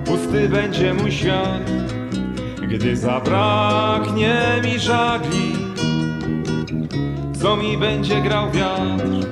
Pusty 0.05 0.49
będzie 0.49 0.93
mój 0.93 1.11
świat 1.11 1.90
Gdy 2.71 2.95
zabraknie 2.95 4.61
mi 4.63 4.79
żagli 4.79 5.51
Co 7.41 7.57
mi 7.57 7.77
będzie 7.77 8.21
grał 8.21 8.51
wiatr 8.51 9.27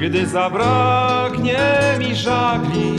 Gdy 0.00 0.26
zabraknie 0.26 1.58
mi 1.98 2.14
żagli 2.14 2.96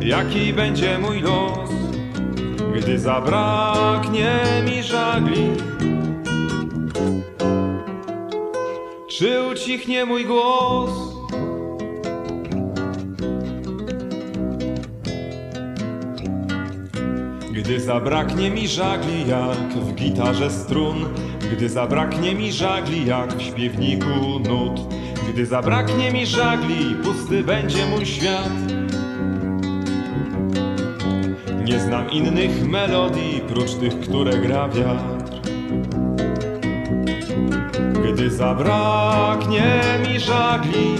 Jaki 0.00 0.52
będzie 0.52 0.98
mój 0.98 1.20
los 1.20 1.70
Gdy 2.76 2.98
zabraknie 2.98 4.40
mi 4.64 4.82
żagli 4.82 5.48
Czy 9.08 9.42
ucichnie 9.52 10.04
mój 10.04 10.24
głos? 10.24 11.07
Gdy 17.68 17.80
zabraknie 17.80 18.50
mi 18.50 18.68
żagli 18.68 19.28
jak 19.28 19.72
w 19.72 19.94
gitarze 19.94 20.50
strun 20.50 21.06
Gdy 21.52 21.68
zabraknie 21.68 22.34
mi 22.34 22.52
żagli 22.52 23.06
jak 23.06 23.36
w 23.36 23.42
śpiewniku 23.42 24.38
nut 24.48 24.94
Gdy 25.28 25.46
zabraknie 25.46 26.12
mi 26.12 26.26
żagli 26.26 26.94
pusty 27.04 27.44
będzie 27.44 27.86
mój 27.86 28.06
świat. 28.06 28.52
Nie 31.64 31.80
znam 31.80 32.10
innych 32.10 32.68
melodii 32.68 33.40
prócz 33.48 33.74
tych, 33.74 34.00
które 34.00 34.38
gra 34.38 34.68
wiatr. 34.68 35.40
Gdy 38.12 38.30
zabraknie 38.30 39.82
mi 40.08 40.20
żagli 40.20 40.94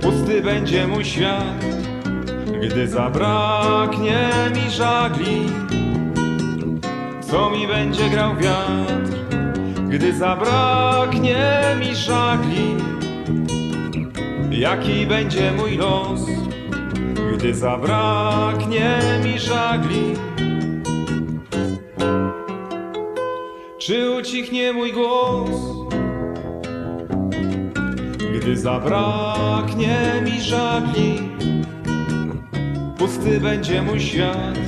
Pusty 0.00 0.42
będzie 0.42 0.86
mój 0.86 1.04
świat 1.04 1.61
Gdy 2.62 2.88
zabraknie 2.88 4.30
mi 4.54 4.70
żagli 4.70 5.46
Co 7.20 7.50
mi 7.50 7.66
będzie 7.66 8.10
grał 8.10 8.36
wiatr 8.36 9.16
Gdy 9.88 10.12
zabraknie 10.12 11.62
mi 11.80 11.96
żagli 11.96 12.76
Jaki 14.50 15.06
będzie 15.06 15.52
mój 15.52 15.76
los 15.76 16.20
Gdy 17.34 17.54
zabraknie 17.54 18.98
mi 19.24 19.38
żagli 19.38 20.14
Czy 23.78 24.10
ucichnie 24.10 24.72
mój 24.72 24.92
głos? 24.92 25.50
Gdy 28.34 28.56
zabraknie 28.56 30.22
mi 30.24 30.40
żagli 30.40 31.32
Pusty 33.02 33.40
będzie 33.40 33.82
mój 33.82 34.00
świat. 34.00 34.58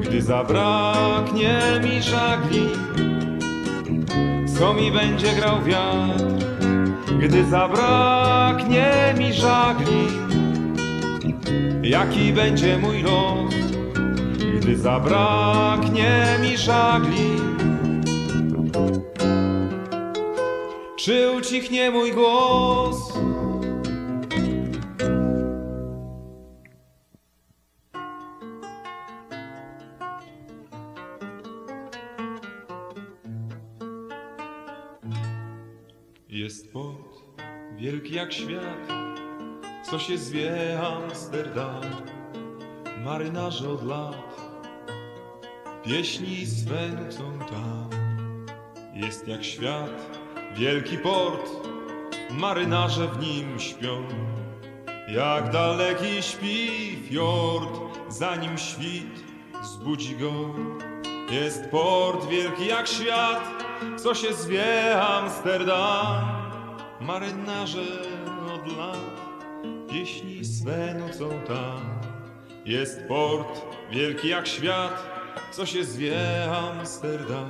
Gdy 0.00 0.22
zabraknie 0.22 1.58
mi 1.84 2.02
żagli 2.02 2.68
Co 4.58 4.74
mi 4.74 4.92
będzie 4.92 5.32
grał 5.32 5.62
wiatr? 5.62 6.24
Gdy 7.22 7.44
zabraknie 7.44 9.14
mi 9.18 9.32
żagli 9.32 10.06
Jaki 11.82 12.32
będzie 12.32 12.78
mój 12.78 13.02
los? 13.02 13.54
Gdy 14.60 14.76
zabraknie 14.76 16.38
mi 16.42 16.56
żagli. 16.56 17.30
Czy 20.96 21.30
ucichnie 21.38 21.90
mój 21.90 22.12
głos? 22.12 23.11
Jak 38.22 38.32
świat, 38.32 38.92
co 39.82 39.98
się 39.98 40.18
zwie 40.18 40.80
Amsterdam. 40.80 41.82
Marynarze 43.04 43.70
od 43.70 43.86
lat 43.86 44.40
pieśni 45.84 46.46
swe 46.46 46.88
nucą 46.88 47.38
tam. 47.38 47.90
Jest 48.94 49.28
jak 49.28 49.44
świat, 49.44 50.18
wielki 50.56 50.98
port, 50.98 51.50
marynarze 52.30 53.08
w 53.08 53.20
nim 53.20 53.60
śpią. 53.60 54.04
Jak 55.08 55.50
daleki 55.50 56.22
śpi 56.22 56.68
fiord, 57.08 57.80
zanim 58.08 58.58
świt 58.58 59.24
zbudzi 59.62 60.16
go. 60.16 60.32
Jest 61.30 61.70
port 61.70 62.26
wielki 62.28 62.66
jak 62.66 62.88
świat, 62.88 63.64
co 63.96 64.14
się 64.14 64.34
zwie 64.34 65.00
Amsterdam. 65.02 66.42
Marynarze 67.02 68.11
od 68.62 68.76
lat 68.76 68.98
pieśni 69.90 70.44
swe 70.44 70.94
nucą 70.94 71.28
tam. 71.46 72.00
Jest 72.64 73.00
port 73.08 73.62
wielki 73.90 74.28
jak 74.28 74.46
świat, 74.46 75.06
co 75.50 75.66
się 75.66 75.84
zwie 75.84 76.50
Amsterdam. 76.56 77.48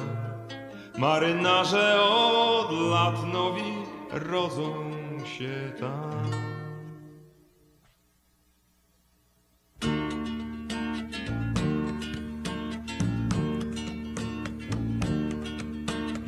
Marynarze 0.98 2.02
od 2.02 2.72
lat 2.72 3.32
nowi 3.32 3.72
rodzą 4.10 4.90
się 5.24 5.72
tam. 5.80 6.30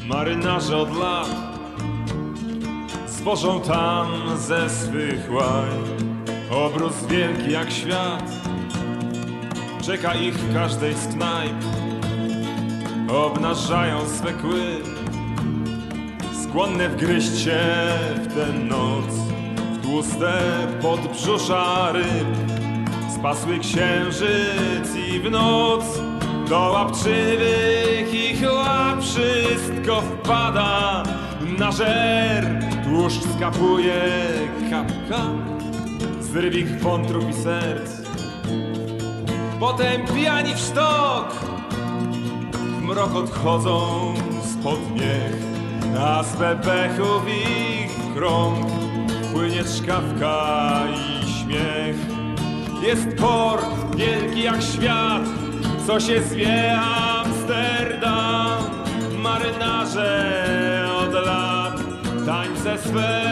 Marynarze 0.08 0.76
od 0.76 0.96
lat 0.96 1.53
zwożą 3.24 3.60
tam 3.60 4.08
ze 4.38 4.70
swych 4.70 5.32
łaj 5.32 5.70
Obrus 6.50 7.06
wielki 7.06 7.52
jak 7.52 7.70
świat. 7.70 8.32
Czeka 9.82 10.14
ich 10.14 10.34
w 10.34 10.54
każdej 10.54 10.94
z 10.94 11.06
knajp 11.06 11.56
Obnażają 13.08 14.08
swe 14.08 14.32
kły. 14.32 14.76
Skłonne 16.42 16.88
wgryźć 16.88 17.38
się 17.38 17.60
w 18.14 18.34
tę 18.34 18.52
noc. 18.52 19.14
W 19.72 19.82
tłuste 19.82 20.32
podbrzusza 20.82 21.92
ryb. 21.92 22.52
Spasły 23.14 23.58
księżyc 23.58 24.96
i 25.08 25.20
w 25.20 25.30
noc. 25.30 25.84
Do 26.48 26.58
łapczywych 26.58 28.14
ich 28.14 28.42
łap 28.52 29.00
wszystko 29.00 30.02
wpada. 30.02 31.02
Na 31.58 31.72
żer. 31.72 32.63
Tłuszcz 32.94 33.22
skapuje 33.36 34.02
kapka 34.70 35.22
z 36.20 36.36
rybich 36.36 36.80
i 37.30 37.32
serc. 37.42 37.90
Potem 39.60 40.06
pijani 40.14 40.54
w 40.54 40.58
sztok 40.58 41.32
w 42.52 42.82
mrok 42.82 43.14
odchodzą 43.14 44.14
spod 44.42 44.78
miech, 44.94 45.36
a 46.00 46.22
z 46.22 46.36
bebechów 46.36 47.22
ich 47.28 48.14
krąg 48.14 48.66
płynie 49.32 49.64
czkawka 49.64 50.82
i 50.90 51.26
śmiech. 51.32 51.96
Jest 52.82 53.16
port 53.16 53.96
wielki 53.96 54.42
jak 54.42 54.62
świat, 54.62 55.22
co 55.86 56.00
się 56.00 56.22
zwie 56.22 56.78
Amsterdam. 56.78 58.58
Marynarze 59.22 60.73
tańce 62.26 62.78
swe 62.78 63.22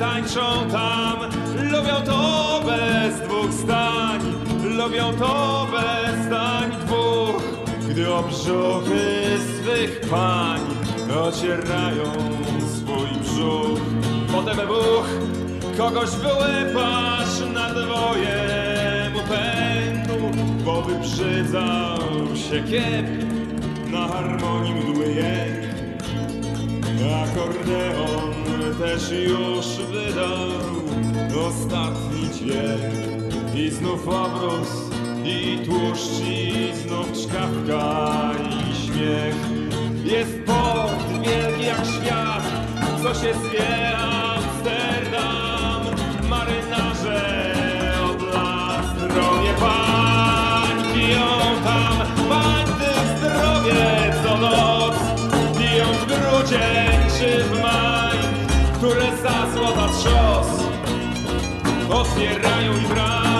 tańczą 0.00 0.70
tam. 0.72 1.16
Lubią 1.58 1.94
to 2.06 2.60
bez 2.66 3.20
dwóch 3.20 3.52
zdań, 3.52 4.20
lubią 4.64 5.12
to 5.18 5.66
bez 5.72 6.26
zdań 6.26 6.70
dwóch. 6.86 7.42
Gdy 7.88 8.12
o 8.12 8.22
brzuchy 8.22 9.38
swych 9.38 10.00
pań 10.10 10.60
ocierają 11.22 12.12
swój 12.74 13.20
brzuch. 13.20 13.80
Potem 14.32 14.56
buch 14.66 15.08
kogoś 15.78 16.10
wyłypasz 16.10 17.54
na 17.54 17.68
dwoje 17.70 19.10
mu 19.12 19.20
pęku, 19.20 20.38
bo 20.64 20.82
wybrzydzał 20.82 22.36
się 22.36 22.62
kiep 22.62 23.06
na 23.90 24.08
harmonii 24.08 24.74
mdły 24.74 25.06
jęk. 25.06 25.73
Akordeon 27.12 28.34
też 28.78 29.10
już 29.10 29.66
wydał 29.66 30.48
ostatni 31.48 32.28
dźwięk 32.34 33.54
i 33.54 33.70
znów 33.70 34.08
obrus 34.08 34.68
i 35.24 35.58
tłuszcz 35.64 36.20
i 36.28 36.72
znów 36.76 37.12
czkawka 37.12 38.30
i 38.48 38.86
śmiech. 38.86 39.36
Jest 40.04 40.44
port 40.46 41.08
wielki 41.08 41.66
jak 41.66 41.86
świat, 41.86 42.44
co 43.02 43.14
się 43.14 43.34
zwie 43.34 43.94
otwierają 61.94 62.72
im 62.76 62.92
raj. 62.92 63.33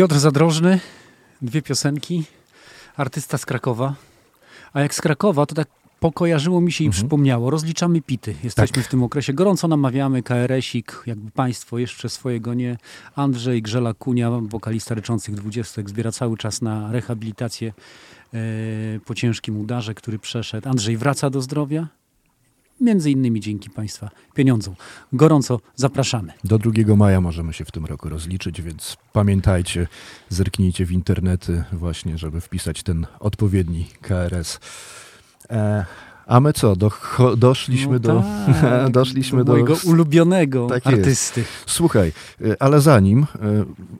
Piotr 0.00 0.18
Zadrożny, 0.18 0.80
dwie 1.42 1.62
piosenki, 1.62 2.24
artysta 2.96 3.38
z 3.38 3.46
Krakowa. 3.46 3.94
A 4.72 4.80
jak 4.80 4.94
z 4.94 5.00
Krakowa, 5.00 5.46
to 5.46 5.54
tak 5.54 5.68
pokojarzyło 5.98 6.60
mi 6.60 6.72
się 6.72 6.84
i 6.84 6.90
przypomniało. 6.90 7.50
Rozliczamy 7.50 8.02
pity. 8.02 8.34
Jesteśmy 8.44 8.82
w 8.82 8.88
tym 8.88 9.02
okresie. 9.02 9.32
Gorąco 9.32 9.68
namawiamy 9.68 10.22
KRS-ik, 10.22 11.02
jakby 11.06 11.30
państwo 11.30 11.78
jeszcze 11.78 12.08
swojego 12.08 12.54
nie. 12.54 12.76
Andrzej 13.16 13.62
Grzela 13.62 13.94
Kunia, 13.94 14.30
wokalista 14.30 14.94
ryczących 14.94 15.34
dwudziestek, 15.34 15.90
zbiera 15.90 16.12
cały 16.12 16.36
czas 16.36 16.62
na 16.62 16.92
rehabilitację 16.92 17.72
e, 18.34 18.38
po 19.04 19.14
ciężkim 19.14 19.60
udarze, 19.60 19.94
który 19.94 20.18
przeszedł. 20.18 20.68
Andrzej 20.68 20.96
wraca 20.96 21.30
do 21.30 21.42
zdrowia. 21.42 21.86
Między 22.80 23.10
innymi 23.10 23.40
dzięki 23.40 23.70
Państwa 23.70 24.10
pieniądzom. 24.34 24.74
Gorąco 25.12 25.60
zapraszamy. 25.76 26.32
Do 26.44 26.58
2 26.58 26.96
maja 26.96 27.20
możemy 27.20 27.52
się 27.52 27.64
w 27.64 27.70
tym 27.70 27.86
roku 27.86 28.08
rozliczyć, 28.08 28.62
więc 28.62 28.96
pamiętajcie, 29.12 29.88
zerknijcie 30.28 30.86
w 30.86 30.92
internety 30.92 31.64
właśnie, 31.72 32.18
żeby 32.18 32.40
wpisać 32.40 32.82
ten 32.82 33.06
odpowiedni 33.20 33.86
KRS. 34.00 34.60
E, 35.50 35.84
a 36.30 36.40
my 36.40 36.52
co, 36.52 36.76
do, 36.76 36.90
doszliśmy 37.36 37.92
No 37.92 37.98
do... 37.98 38.22
tak, 38.60 38.90
doszliśmy 38.98 39.38
do 39.38 39.44
do... 39.44 39.52
mojego 39.52 39.74
ulubionego 39.84 40.66
Tak 40.66 40.86
jest. 40.86 40.98
artysty. 40.98 41.44
Słuchaj, 41.66 42.12
e, 42.44 42.62
ale 42.62 42.80
zanim, 42.80 43.22
e, 43.22 43.26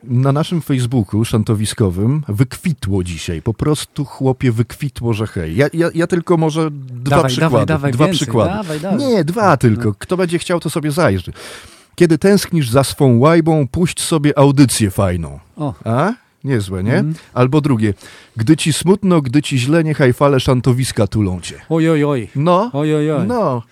na 0.03 0.31
naszym 0.31 0.61
Facebooku 0.61 1.25
szantowiskowym 1.25 2.23
wykwitło 2.27 3.03
dzisiaj, 3.03 3.41
po 3.41 3.53
prostu 3.53 4.05
chłopie 4.05 4.51
wykwitło, 4.51 5.13
że 5.13 5.27
hej. 5.27 5.55
Ja, 5.55 5.67
ja, 5.73 5.89
ja 5.93 6.07
tylko 6.07 6.37
może 6.37 6.71
dwa 6.71 7.15
Dawaj, 7.15 7.29
przykłady. 7.31 7.51
dawaj, 7.51 7.65
dawaj, 7.65 7.91
dwa 7.91 8.05
więcej, 8.05 8.17
przykłady. 8.17 8.49
dawaj, 8.53 8.79
dawaj. 8.79 8.99
Nie, 8.99 9.23
dwa 9.23 9.57
tylko. 9.57 9.93
Kto 9.93 10.17
będzie 10.17 10.39
chciał, 10.39 10.59
to 10.59 10.69
sobie 10.69 10.91
zajrzy. 10.91 11.33
Kiedy 11.95 12.17
tęsknisz 12.17 12.69
za 12.69 12.83
swą 12.83 13.17
łajbą, 13.19 13.67
puść 13.67 14.01
sobie 14.01 14.37
audycję 14.39 14.91
fajną. 14.91 15.39
O. 15.57 15.73
A? 15.85 16.13
Niezłe, 16.43 16.83
nie? 16.83 16.97
Mhm. 16.97 17.15
Albo 17.33 17.61
drugie. 17.61 17.93
Gdy 18.37 18.57
ci 18.57 18.73
smutno, 18.73 19.21
gdy 19.21 19.41
ci 19.41 19.59
źle, 19.59 19.83
niechaj 19.83 20.13
fale 20.13 20.39
szantowiska 20.39 21.07
tulą 21.07 21.41
cię. 21.41 21.61
Oj, 21.69 21.89
oj, 21.89 22.03
oj. 22.03 22.29
No. 22.35 22.69
Oj, 22.73 22.95
oj, 22.95 23.11
oj. 23.11 23.27
No. 23.27 23.63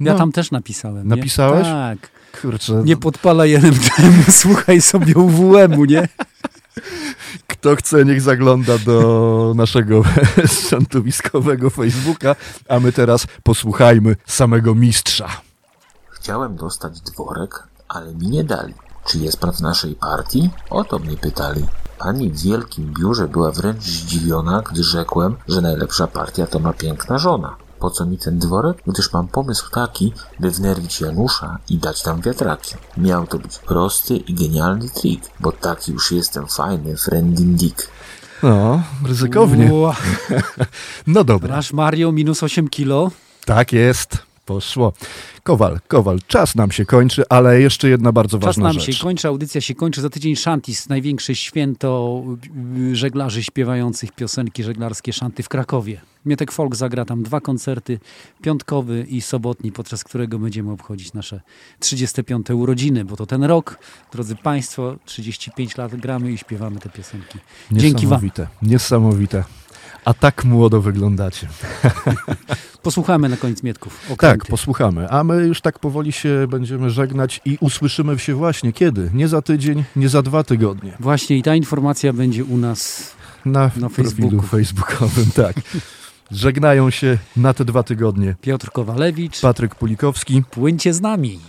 Ja 0.00 0.12
no. 0.12 0.18
tam 0.18 0.32
też 0.32 0.50
napisałem. 0.50 1.08
Nie? 1.08 1.16
Napisałeś? 1.16 1.66
Tak. 1.66 2.10
Kurczę. 2.42 2.82
Nie 2.84 2.96
podpalaj 2.96 3.52
LMTM, 3.52 4.22
słuchaj 4.30 4.80
sobie 4.80 5.14
UWM-u, 5.14 5.84
nie? 5.84 6.08
Kto 7.46 7.76
chce, 7.76 8.04
niech 8.04 8.20
zagląda 8.20 8.78
do 8.78 9.52
naszego 9.56 10.02
szantowiskowego 10.70 11.70
Facebooka, 11.70 12.36
a 12.68 12.80
my 12.80 12.92
teraz 12.92 13.26
posłuchajmy 13.42 14.16
samego 14.26 14.74
mistrza. 14.74 15.28
Chciałem 16.10 16.56
dostać 16.56 17.00
dworek, 17.00 17.68
ale 17.88 18.14
mi 18.14 18.26
nie 18.26 18.44
dali. 18.44 18.74
Czy 19.06 19.18
jest 19.18 19.40
pan 19.40 19.52
w 19.52 19.60
naszej 19.60 19.94
partii? 19.94 20.50
O 20.70 20.84
to 20.84 20.98
mnie 20.98 21.16
pytali. 21.16 21.66
Pani 21.98 22.30
w 22.30 22.42
wielkim 22.42 22.94
biurze 22.98 23.28
była 23.28 23.50
wręcz 23.52 23.82
zdziwiona, 23.82 24.62
gdy 24.70 24.84
rzekłem, 24.84 25.36
że 25.48 25.60
najlepsza 25.60 26.06
partia 26.06 26.46
to 26.46 26.58
ma 26.58 26.72
piękna 26.72 27.18
żona. 27.18 27.56
Po 27.80 27.90
co 27.90 28.06
mi 28.06 28.18
ten 28.18 28.38
dworek? 28.38 28.76
Gdyż 28.86 29.12
mam 29.12 29.28
pomysł 29.28 29.70
taki, 29.70 30.12
by 30.40 30.50
wnerwić 30.50 31.00
Janusza 31.00 31.58
i 31.68 31.78
dać 31.78 32.02
tam 32.02 32.20
wiatraki. 32.20 32.74
Miał 32.96 33.26
to 33.26 33.38
być 33.38 33.58
prosty 33.58 34.16
i 34.16 34.34
genialny 34.34 34.88
trik, 34.88 35.20
bo 35.40 35.52
taki 35.52 35.92
już 35.92 36.12
jestem 36.12 36.46
fajny, 36.46 36.96
friendin 36.96 37.56
dick. 37.56 37.88
No, 38.42 38.82
ryzykownie. 39.04 39.74
Ua. 39.74 39.96
No 41.06 41.24
dobra. 41.24 41.56
Nasz 41.56 41.72
Mario 41.72 42.12
minus 42.12 42.42
8 42.42 42.68
kilo. 42.68 43.10
Tak 43.44 43.72
jest. 43.72 44.25
Poszło. 44.46 44.92
Kowal, 45.42 45.80
Kowal, 45.88 46.18
czas 46.26 46.54
nam 46.54 46.70
się 46.70 46.84
kończy, 46.84 47.22
ale 47.28 47.60
jeszcze 47.60 47.88
jedna 47.88 48.12
bardzo 48.12 48.38
Czas 48.38 48.46
ważna 48.46 48.64
nam 48.64 48.72
rzecz. 48.72 48.96
się 48.96 49.04
kończy, 49.04 49.28
audycja 49.28 49.60
się 49.60 49.74
kończy. 49.74 50.00
Za 50.00 50.10
tydzień 50.10 50.36
Shantis, 50.36 50.88
największe 50.88 51.34
święto 51.34 52.22
y, 52.90 52.96
żeglarzy 52.96 53.44
śpiewających 53.44 54.12
piosenki 54.12 54.62
żeglarskie 54.64 55.12
Shanty 55.12 55.42
w 55.42 55.48
Krakowie. 55.48 56.00
Mietek 56.26 56.52
Folk 56.52 56.76
zagra 56.76 57.04
tam 57.04 57.22
dwa 57.22 57.40
koncerty, 57.40 57.98
piątkowy 58.42 59.06
i 59.08 59.20
sobotni, 59.20 59.72
podczas 59.72 60.04
którego 60.04 60.38
będziemy 60.38 60.70
obchodzić 60.72 61.12
nasze 61.12 61.40
35. 61.80 62.50
urodziny, 62.50 63.04
bo 63.04 63.16
to 63.16 63.26
ten 63.26 63.44
rok, 63.44 63.78
drodzy 64.12 64.36
Państwo, 64.36 64.96
35 65.04 65.76
lat 65.76 65.96
gramy 65.96 66.32
i 66.32 66.38
śpiewamy 66.38 66.80
te 66.80 66.88
piosenki. 66.90 67.38
Dzięki 67.72 68.06
Wam. 68.06 68.20
Niesamowite, 68.22 68.46
niesamowite. 68.62 69.44
A 70.06 70.14
tak 70.14 70.44
młodo 70.44 70.80
wyglądacie. 70.82 71.48
Posłuchamy 72.82 73.28
na 73.28 73.36
koniec 73.36 73.62
Mietków. 73.62 74.00
Tak, 74.02 74.10
Okręty. 74.10 74.46
posłuchamy. 74.46 75.10
A 75.10 75.24
my 75.24 75.46
już 75.46 75.60
tak 75.60 75.78
powoli 75.78 76.12
się 76.12 76.46
będziemy 76.50 76.90
żegnać 76.90 77.40
i 77.44 77.58
usłyszymy 77.60 78.18
się 78.18 78.34
właśnie 78.34 78.72
kiedy? 78.72 79.10
Nie 79.14 79.28
za 79.28 79.42
tydzień, 79.42 79.84
nie 79.96 80.08
za 80.08 80.22
dwa 80.22 80.44
tygodnie. 80.44 80.92
Właśnie 81.00 81.36
i 81.36 81.42
ta 81.42 81.54
informacja 81.54 82.12
będzie 82.12 82.44
u 82.44 82.56
nas 82.56 83.10
Na, 83.44 83.70
na 83.76 83.90
profilu 83.90 84.42
facebookowym, 84.42 85.26
tak. 85.34 85.56
Żegnają 86.30 86.90
się 86.90 87.18
na 87.36 87.54
te 87.54 87.64
dwa 87.64 87.82
tygodnie 87.82 88.34
Piotr 88.40 88.70
Kowalewicz. 88.72 89.40
Patryk 89.40 89.74
Pulikowski. 89.74 90.42
Płyńcie 90.50 90.94
z 90.94 91.00
nami. 91.00 91.40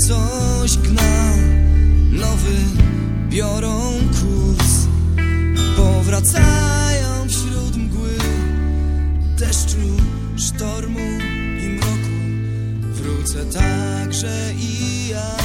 Coś 0.00 0.78
gna 0.78 1.36
nowy 2.10 2.56
biorą 3.28 3.92
kurs. 4.20 4.86
Powracają 5.76 7.28
wśród 7.28 7.76
mgły. 7.76 8.18
Deszczu, 9.38 9.96
sztormu 10.36 11.00
i 11.62 11.68
mroku. 11.68 12.16
Wrócę 12.82 13.44
także 13.44 14.52
i 14.58 15.08
ja. 15.08 15.36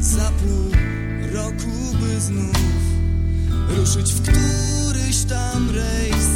Za 0.00 0.30
pół 0.30 0.70
roku 1.32 1.96
by 2.00 2.20
znów 2.20 2.56
Ruszyć 3.76 4.12
w 4.12 4.22
któryś 4.22 5.24
tam 5.24 5.70
rejs. 5.70 6.28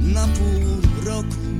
Na 0.00 0.26
pół 0.26 0.80
roku 1.04 1.59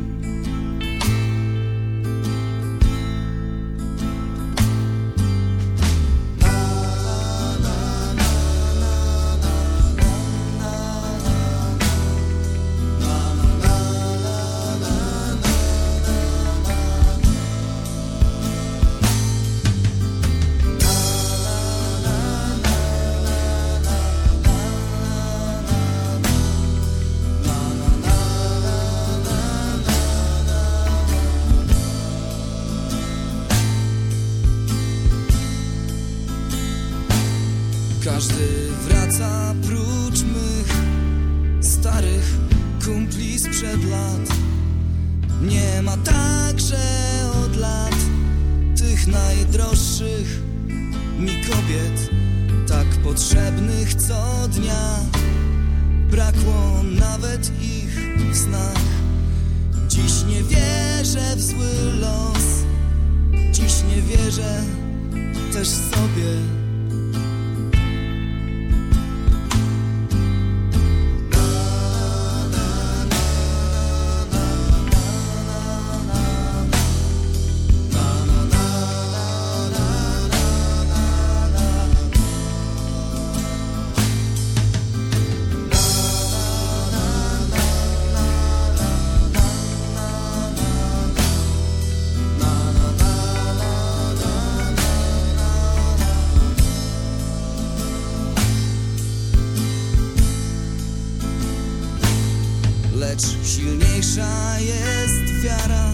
silniejsza 103.45 104.59
jest 104.61 105.43
wiara, 105.43 105.93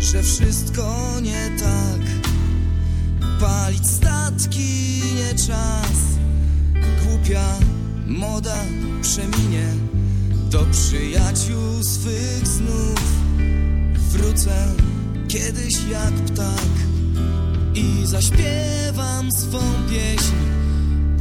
że 0.00 0.22
wszystko 0.22 1.12
nie 1.22 1.50
tak. 1.58 2.32
Palić 3.40 3.86
statki 3.86 5.02
nie 5.16 5.34
czas, 5.34 5.98
głupia 7.04 7.58
moda 8.06 8.56
przeminie. 9.02 9.66
Do 10.50 10.66
przyjaciół 10.72 11.82
swych 11.82 12.46
znów 12.46 13.00
wrócę 14.10 14.74
kiedyś 15.28 15.74
jak 15.90 16.12
ptak 16.12 16.72
i 17.74 18.06
zaśpiewam 18.06 19.32
swą 19.32 19.60
pieśń, 19.90 20.34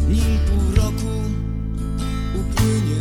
nim 0.10 0.40
pół 0.48 0.76
roku 0.76 1.22
upłynie. 2.36 3.01